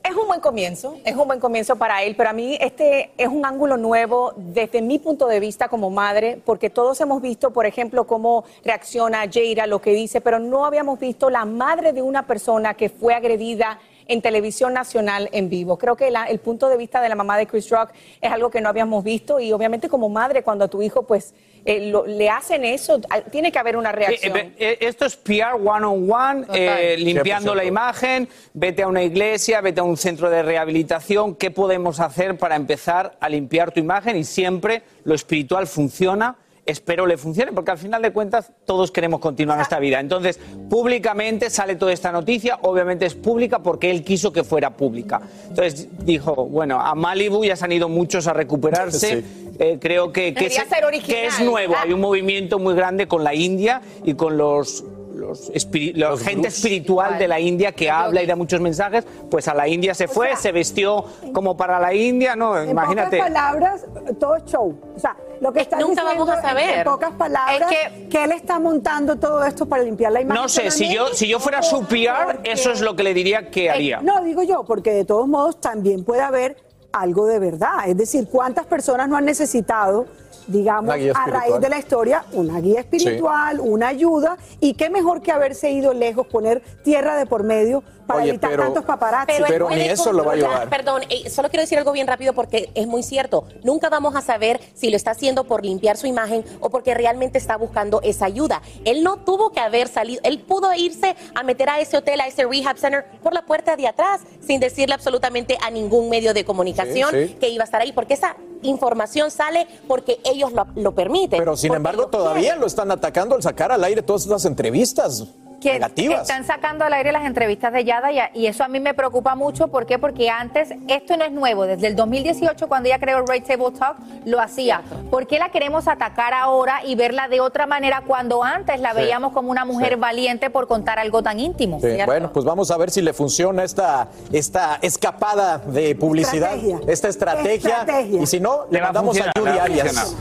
[0.04, 3.28] Es un buen comienzo, es un buen comienzo para él, pero a mí este es
[3.28, 7.64] un ángulo nuevo desde mi punto de vista como madre, porque todos hemos visto, por
[7.64, 12.26] ejemplo, cómo reacciona Jaira, lo que dice, pero no habíamos visto la madre de una
[12.26, 15.78] persona que fue agredida en televisión nacional en vivo.
[15.78, 17.90] Creo que la- el punto de vista de la mamá de Chris Rock
[18.20, 21.34] es algo que no habíamos visto y obviamente como madre cuando a tu hijo pues
[21.66, 24.36] eh, lo- le hacen eso, a- tiene que haber una reacción.
[24.36, 27.56] Eh, eh, esto es PR one on one, eh, limpiando 100%.
[27.56, 28.28] la imagen.
[28.52, 31.34] Vete a una iglesia, vete a un centro de rehabilitación.
[31.36, 34.14] ¿Qué podemos hacer para empezar a limpiar tu imagen?
[34.18, 36.36] Y siempre lo espiritual funciona.
[36.66, 40.00] Espero le funcione, porque al final de cuentas todos queremos continuar esta vida.
[40.00, 40.40] Entonces,
[40.70, 45.20] públicamente sale toda esta noticia, obviamente es pública porque él quiso que fuera pública.
[45.48, 49.22] Entonces dijo, bueno, a Malibu ya se han ido muchos a recuperarse.
[49.58, 51.06] Eh, creo que, que, es, ser original.
[51.20, 51.74] que es nuevo.
[51.76, 54.82] Hay un movimiento muy grande con la India y con los,
[55.14, 59.04] los, espiri- los gente espiritual de la India que habla y da muchos mensajes.
[59.30, 62.58] Pues a la India se fue, se vestió como para la India, ¿no?
[62.58, 63.18] En Imagínate.
[63.18, 63.86] pocas palabras,
[64.18, 64.74] todo show.
[64.96, 65.14] O sea,
[65.44, 66.78] lo que está Nunca diciendo vamos a saber.
[66.78, 68.24] en pocas palabras Es que...
[68.24, 70.42] él está montando todo esto para limpiar la imagen.
[70.42, 73.50] No sé, si yo, si yo fuera su PR, eso es lo que le diría
[73.50, 74.00] que haría.
[74.00, 76.56] No, digo yo, porque de todos modos también puede haber
[76.92, 77.86] algo de verdad.
[77.86, 80.06] Es decir, ¿cuántas personas no han necesitado,
[80.46, 84.36] digamos, a raíz de la historia, una guía espiritual, una ayuda?
[84.60, 88.50] Y qué mejor que haberse ido lejos, poner tierra de por medio para Oye, evitar
[88.50, 89.32] pero- tantos paparazzi.
[89.32, 90.68] Pero Pero ni eso lo va a llevar.
[90.68, 93.46] Perdón, eh, solo quiero decir algo bien rápido porque es muy cierto.
[93.62, 97.38] Nunca vamos a saber si lo está haciendo por limpiar su imagen o porque realmente
[97.38, 98.60] está buscando esa ayuda.
[98.84, 102.26] Él no tuvo que haber salido, él pudo irse a meter a ese hotel, a
[102.26, 106.44] ese rehab center por la puerta de atrás sin decirle absolutamente a ningún medio de
[106.44, 107.34] comunicación Sí, sí.
[107.40, 111.38] que iba a estar ahí porque esa información sale porque ellos lo, lo permiten.
[111.38, 112.60] Pero sin embargo todavía quieren.
[112.60, 115.24] lo están atacando al sacar al aire todas estas entrevistas.
[115.64, 116.22] Que negativas.
[116.22, 119.34] están sacando al aire las entrevistas de Yada y, y eso a mí me preocupa
[119.34, 119.68] mucho.
[119.68, 119.98] ¿Por qué?
[119.98, 123.96] Porque antes, esto no es nuevo, desde el 2018 cuando ella creó Red Table Talk,
[124.24, 124.82] lo hacía.
[125.10, 128.96] ¿Por qué la queremos atacar ahora y verla de otra manera cuando antes la Sí.
[129.00, 130.00] veíamos como una mujer Sí.
[130.00, 131.80] valiente por contar algo tan íntimo?
[131.80, 136.92] Sí, bueno, pues vamos a ver si le funciona esta, esta escapada de publicidad, Estrategia.
[136.92, 137.70] esta estrategia.
[137.80, 138.22] Estrategia.
[138.22, 140.14] Y si no, le Le a mandamos a Judy a Arias.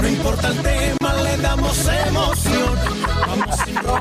[0.00, 1.14] No importa el tema,
[1.44, 2.78] emoción.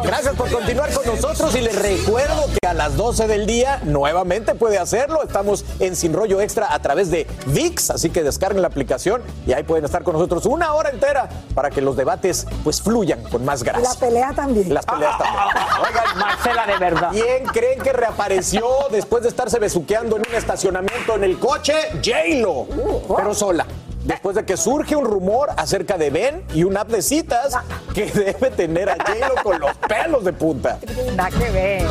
[0.04, 4.56] Gracias por continuar con nosotros y les recuerdo que a las 12 del día nuevamente
[4.56, 5.24] puede hacerlo.
[5.24, 9.54] Estamos en Sin Rollo Extra a través de VIX, así que descarguen la aplicación y
[9.54, 13.44] ahí pueden estar con nosotros una hora entera para que los debates pues fluyan con
[13.44, 14.74] más Y la pelea también.
[14.74, 15.58] Las peleas también.
[15.88, 17.10] Oigan, Marcela de verdad.
[17.12, 21.74] ¿Quién creen que reapareció después de estarse besuqueando en un estacionamiento en el coche?
[22.04, 22.68] J-Lo,
[23.16, 23.66] pero sola.
[24.06, 27.58] Después de que surge un rumor acerca de Ben y una app de citas
[27.94, 30.80] que debe tener a J-Lo con los pelos de punta.
[31.16, 31.84] Nada que ver.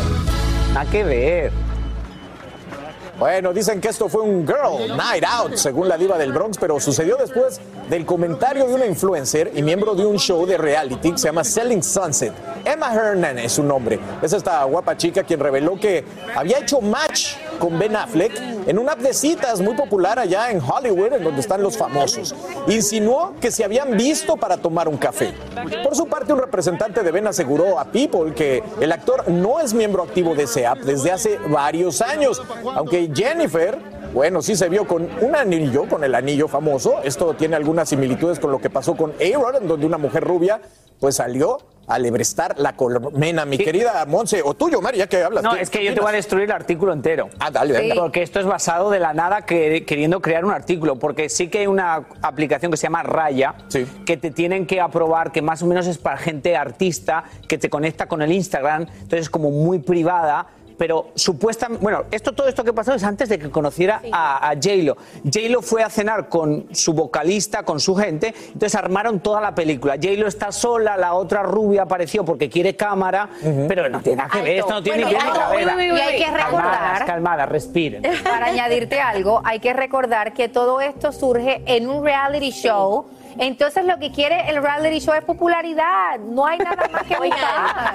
[0.72, 1.73] Nada que ver.
[3.18, 6.80] Bueno, dicen que esto fue un girl night out, según la diva del Bronx, pero
[6.80, 11.18] sucedió después del comentario de una influencer y miembro de un show de reality que
[11.18, 12.32] se llama Selling Sunset.
[12.64, 14.00] Emma Hernan es su nombre.
[14.20, 16.04] Es esta guapa chica quien reveló que
[16.34, 18.32] había hecho match con Ben Affleck
[18.66, 22.34] en una app de citas muy popular allá en Hollywood, en donde están los famosos.
[22.66, 25.34] Insinuó que se habían visto para tomar un café.
[25.82, 29.74] Por su parte, un representante de Ben aseguró a People que el actor no es
[29.74, 32.42] miembro activo de ese app desde hace varios años,
[32.74, 33.78] aunque Jennifer
[34.12, 37.00] bueno, sí se vio con un anillo, con el anillo famoso.
[37.02, 40.60] Esto tiene algunas similitudes con lo que pasó con A-Rod, en donde una mujer rubia
[41.00, 43.44] pues salió a lebrestar la colmena.
[43.44, 45.42] Mi querida Monse, o tuyo, Mari, ya que hablas.
[45.42, 47.28] No, ¿qué- es que yo te voy a destruir el artículo entero.
[47.40, 47.96] Ah, dale, venga.
[47.96, 50.96] Porque esto es basado de la nada que- queriendo crear un artículo.
[51.00, 53.54] Porque sí que hay una aplicación que se llama Raya,
[54.06, 57.68] que te tienen que aprobar, que más o menos es para gente artista, que te
[57.68, 60.46] conecta con el Instagram, entonces es como muy privada.
[60.76, 64.54] Pero supuestamente, bueno, esto, todo esto que pasó es antes de que conociera a, a
[64.54, 64.96] J-Lo.
[65.24, 69.94] J-Lo fue a cenar con su vocalista, con su gente, entonces armaron toda la película.
[69.94, 73.28] J-Lo está sola, la otra rubia apareció porque quiere cámara,
[73.68, 75.40] pero no tiene nada que ver, esto no tiene Bueno, alto.
[75.40, 75.84] cabeza.
[75.84, 78.02] Y hay que Calmadas, recordar- calmadas, respiren.
[78.24, 83.06] Para añadirte algo, hay que recordar que todo esto surge en un reality show.
[83.38, 86.18] Entonces lo que quiere el reality show es popularidad.
[86.20, 87.38] No hay nada más que Oigan,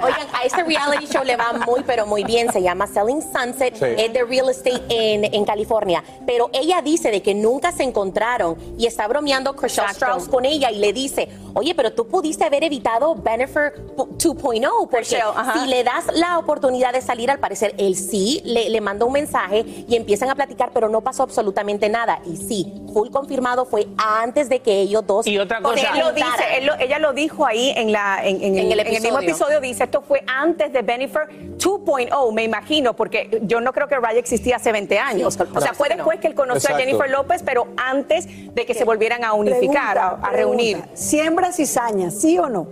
[0.04, 2.52] oigan, a este reality show le va muy, pero muy bien.
[2.52, 3.86] Se llama Selling Sunset, Sí.
[3.98, 6.04] es de real estate en, en California.
[6.26, 10.72] Pero ella dice de que nunca se encontraron y está bromeando Chriselle Strauss con ella
[10.72, 16.06] y le dice, oye, pero tú pudiste haber evitado Bennifer 2.0 porque si le das
[16.14, 20.30] la oportunidad de salir, al parecer él sí le, le manda un mensaje y empiezan
[20.30, 22.20] a platicar, pero no pasó absolutamente nada.
[22.26, 26.12] Y sí, full confirmado fue antes de que ellos dos Y otra Porque él lo
[26.14, 26.28] dice,
[26.58, 29.02] él lo- ella lo dijo ahí en, la, en, en En el, el en el
[29.02, 29.60] mismo episodio.
[29.62, 31.28] dice, esto fue antes de Bennifer
[31.58, 35.34] 2.0, me imagino, porque yo no creo que Raya existía hace 20 años.
[35.36, 36.78] Sí, o sea, fue después que él conoció Exacto.
[36.78, 40.78] a Jennifer López, pero antes de que se volvieran a unificar, a- Pregunta, a, reunir.
[40.78, 40.98] pregunta.
[40.98, 42.68] ¿Siembra cizaña, sí o no?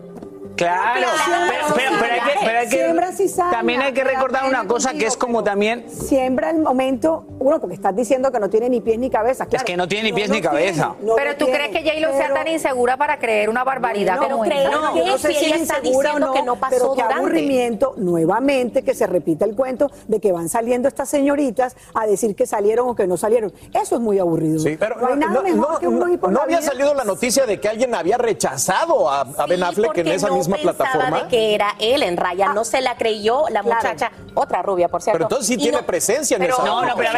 [0.57, 1.07] Claro,
[1.49, 3.51] pero, pero- pero hay que, pero hay que- Siembra cizaña.
[3.51, 7.75] también hay que recordar una cosa que es como también Siembra el momento, uno, porque
[7.75, 9.47] estás diciendo que no tiene ni pies ni cabeza.
[9.51, 10.95] es que no tiene ni pies ni cabeza.
[11.15, 14.55] pero tú crees que J-Lo sea tan insegura para creer una barbaridad No, como pero
[14.55, 14.69] esa?
[14.71, 16.33] no, no sé si es insegura o no,
[16.69, 21.75] pero qué aburrimiento nuevamente que se repita el cuento de que van saliendo estas señoritas
[21.93, 23.53] a decir que salieron o que no salieron.
[23.73, 24.59] Eso es muy aburrido.
[24.59, 27.45] Sí, pero no hay nada no, mejor no- que por no había salido la noticia
[27.45, 31.23] de que alguien había rechazado a, a Ben Affleck en esa no misma pensaba plataforma.
[31.23, 33.75] de que era él en raya, no se la creyó la claro.
[33.81, 35.17] muchacha, otra rubia, por cierto.
[35.17, 37.09] Pero entonces sí Y tiene presencia en pero esa- No, No, pero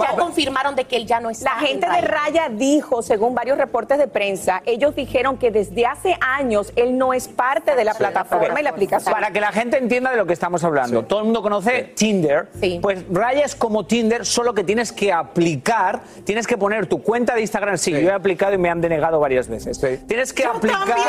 [0.00, 1.54] ya confirmaron de que él ya no está.
[1.54, 2.48] La gente en de Raya.
[2.50, 7.28] Dijo, según varios reportes de prensa, ellos dijeron que desde hace años él no es
[7.28, 9.12] parte de la plataforma y la aplicación.
[9.12, 11.04] Para que la gente entienda de lo que estamos hablando.
[11.04, 12.48] Todo el mundo conoce Tinder.
[12.80, 17.34] Pues Raya es como Tinder, solo que tienes que aplicar, tienes que poner tu cuenta
[17.34, 17.76] de Instagram.
[17.78, 19.78] Sí, yo he aplicado y me han denegado varias veces.
[20.06, 21.06] Tienes que aplicar también.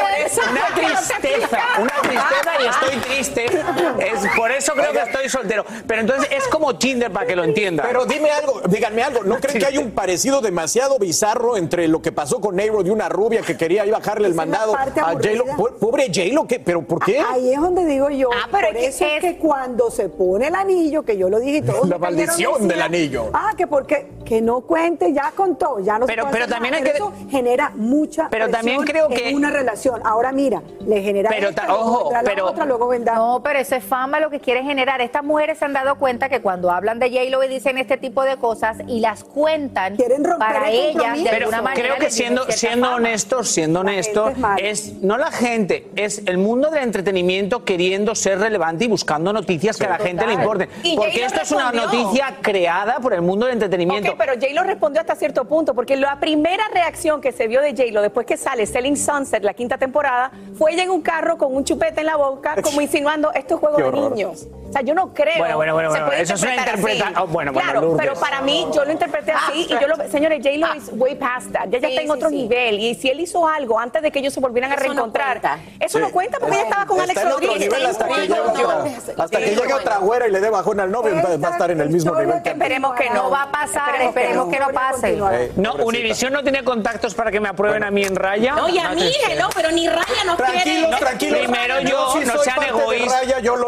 [0.52, 3.46] una tristeza, una tristeza y estoy triste.
[3.46, 5.66] Es, por eso creo que estoy soltero.
[5.88, 7.86] Pero entonces es como Tinder para que lo entiendan.
[7.88, 12.02] Pero dime algo, díganme algo, ¿no creen que hay un parecido demasiado bizarro entre lo
[12.02, 14.86] que pasó con Nero y una rubia que quería ir a bajarle el mandado a
[15.14, 15.46] J-Lo?
[15.80, 16.48] Pobre J-Lo.
[16.64, 17.20] ¿pero por qué?
[17.20, 19.92] Ahí es donde digo yo, Ah, pero por es que eso es es- que cuando
[19.92, 23.30] se pone el anillo, que yo lo dije y todos La maldición del anillo.
[23.34, 26.74] Ah, que porque que no cuente, ya contó, ya no se Pero- puede pero también
[26.74, 26.86] nada.
[26.86, 30.02] hay que- eso genera mucha Pero también creo que- en una relación.
[30.06, 34.20] Ahora mira, le genera Pero ojo, pero otra, luego vendrá- no, pero eso es fama
[34.20, 35.02] lo que quiere generar.
[35.02, 38.24] Estas mujeres se han dado cuenta que cuando hablan de J-Lo y dicen este tipo
[38.24, 39.98] de cosas y las cuentan
[40.38, 41.30] para el ellas de compromiso.
[41.30, 46.24] alguna Pero manera creo que siendo, siendo honestos, siendo honestos, es no la gente, es
[46.26, 50.34] el mundo del entretenimiento queriendo ser relevante y buscando noticias que a la gente le
[50.34, 50.70] importen.
[50.84, 54.16] Y Porque esto es una noticia creada por el mundo del entretenimiento.
[54.18, 58.02] Pero J-Lo respondió hasta cierto punto, porque la primera reacción que se vio de J-Lo
[58.02, 61.64] después que sale Selling Sunset, la quinta temporada, fue ella en un carro con un
[61.64, 64.12] chupete en la boca, como insinuando, esto es juego Qué de horror.
[64.12, 64.48] niños.
[64.70, 65.38] O sea, yo no creo.
[65.40, 66.98] Bueno, bueno, bueno, se bueno, puede eso es una interpretar así.
[66.98, 68.08] interpreta- oh, bueno, bueno, Claro, Lourdes.
[68.08, 71.52] pero para mí, yo lo interpreté así, y yo lo, señores, J-Lo es way past
[71.52, 72.36] that, ya, ya está en sí, otro sí.
[72.36, 75.42] nivel, y si él hizo algo antes de que ellos se volvieran a Eso reencontrar,
[75.80, 76.04] eso Sí.
[76.04, 77.74] no cuenta porque ella estaba con Está Alex Rodríguez.
[77.90, 81.14] hasta que llegue otra, hasta que llegue otra güera y le dé bajón al novio,
[81.14, 82.50] entonces va a estar en el mismo nivel que.
[82.52, 83.30] Esperemos que no.
[83.32, 85.18] Va a pasar, esperemos que no pase.
[85.32, 88.54] Eh, No, Univision no tiene contactos para que me aprueben a mí en raya.
[88.54, 90.52] No, y a mí, no, pero ni Raya nos quiere.
[90.62, 91.40] Tranquilos, tranquilos.
[91.40, 93.24] Primero yo, no sean egoístas.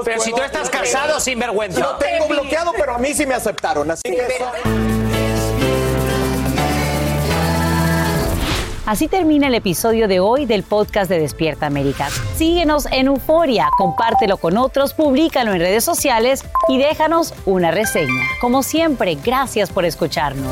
[0.06, 1.80] Pero si tú estás yo casado, sin vergüenza.
[1.80, 4.52] Lo tengo bloqueado, pero a mí sí me aceptaron, así que eso-
[8.88, 12.10] Así termina el episodio de hoy del podcast de Despierta América.
[12.36, 18.24] Síguenos en Euforia, compártelo con otros, públicalo en redes sociales y déjanos una reseña.
[18.42, 20.52] Como siempre, gracias por escucharnos.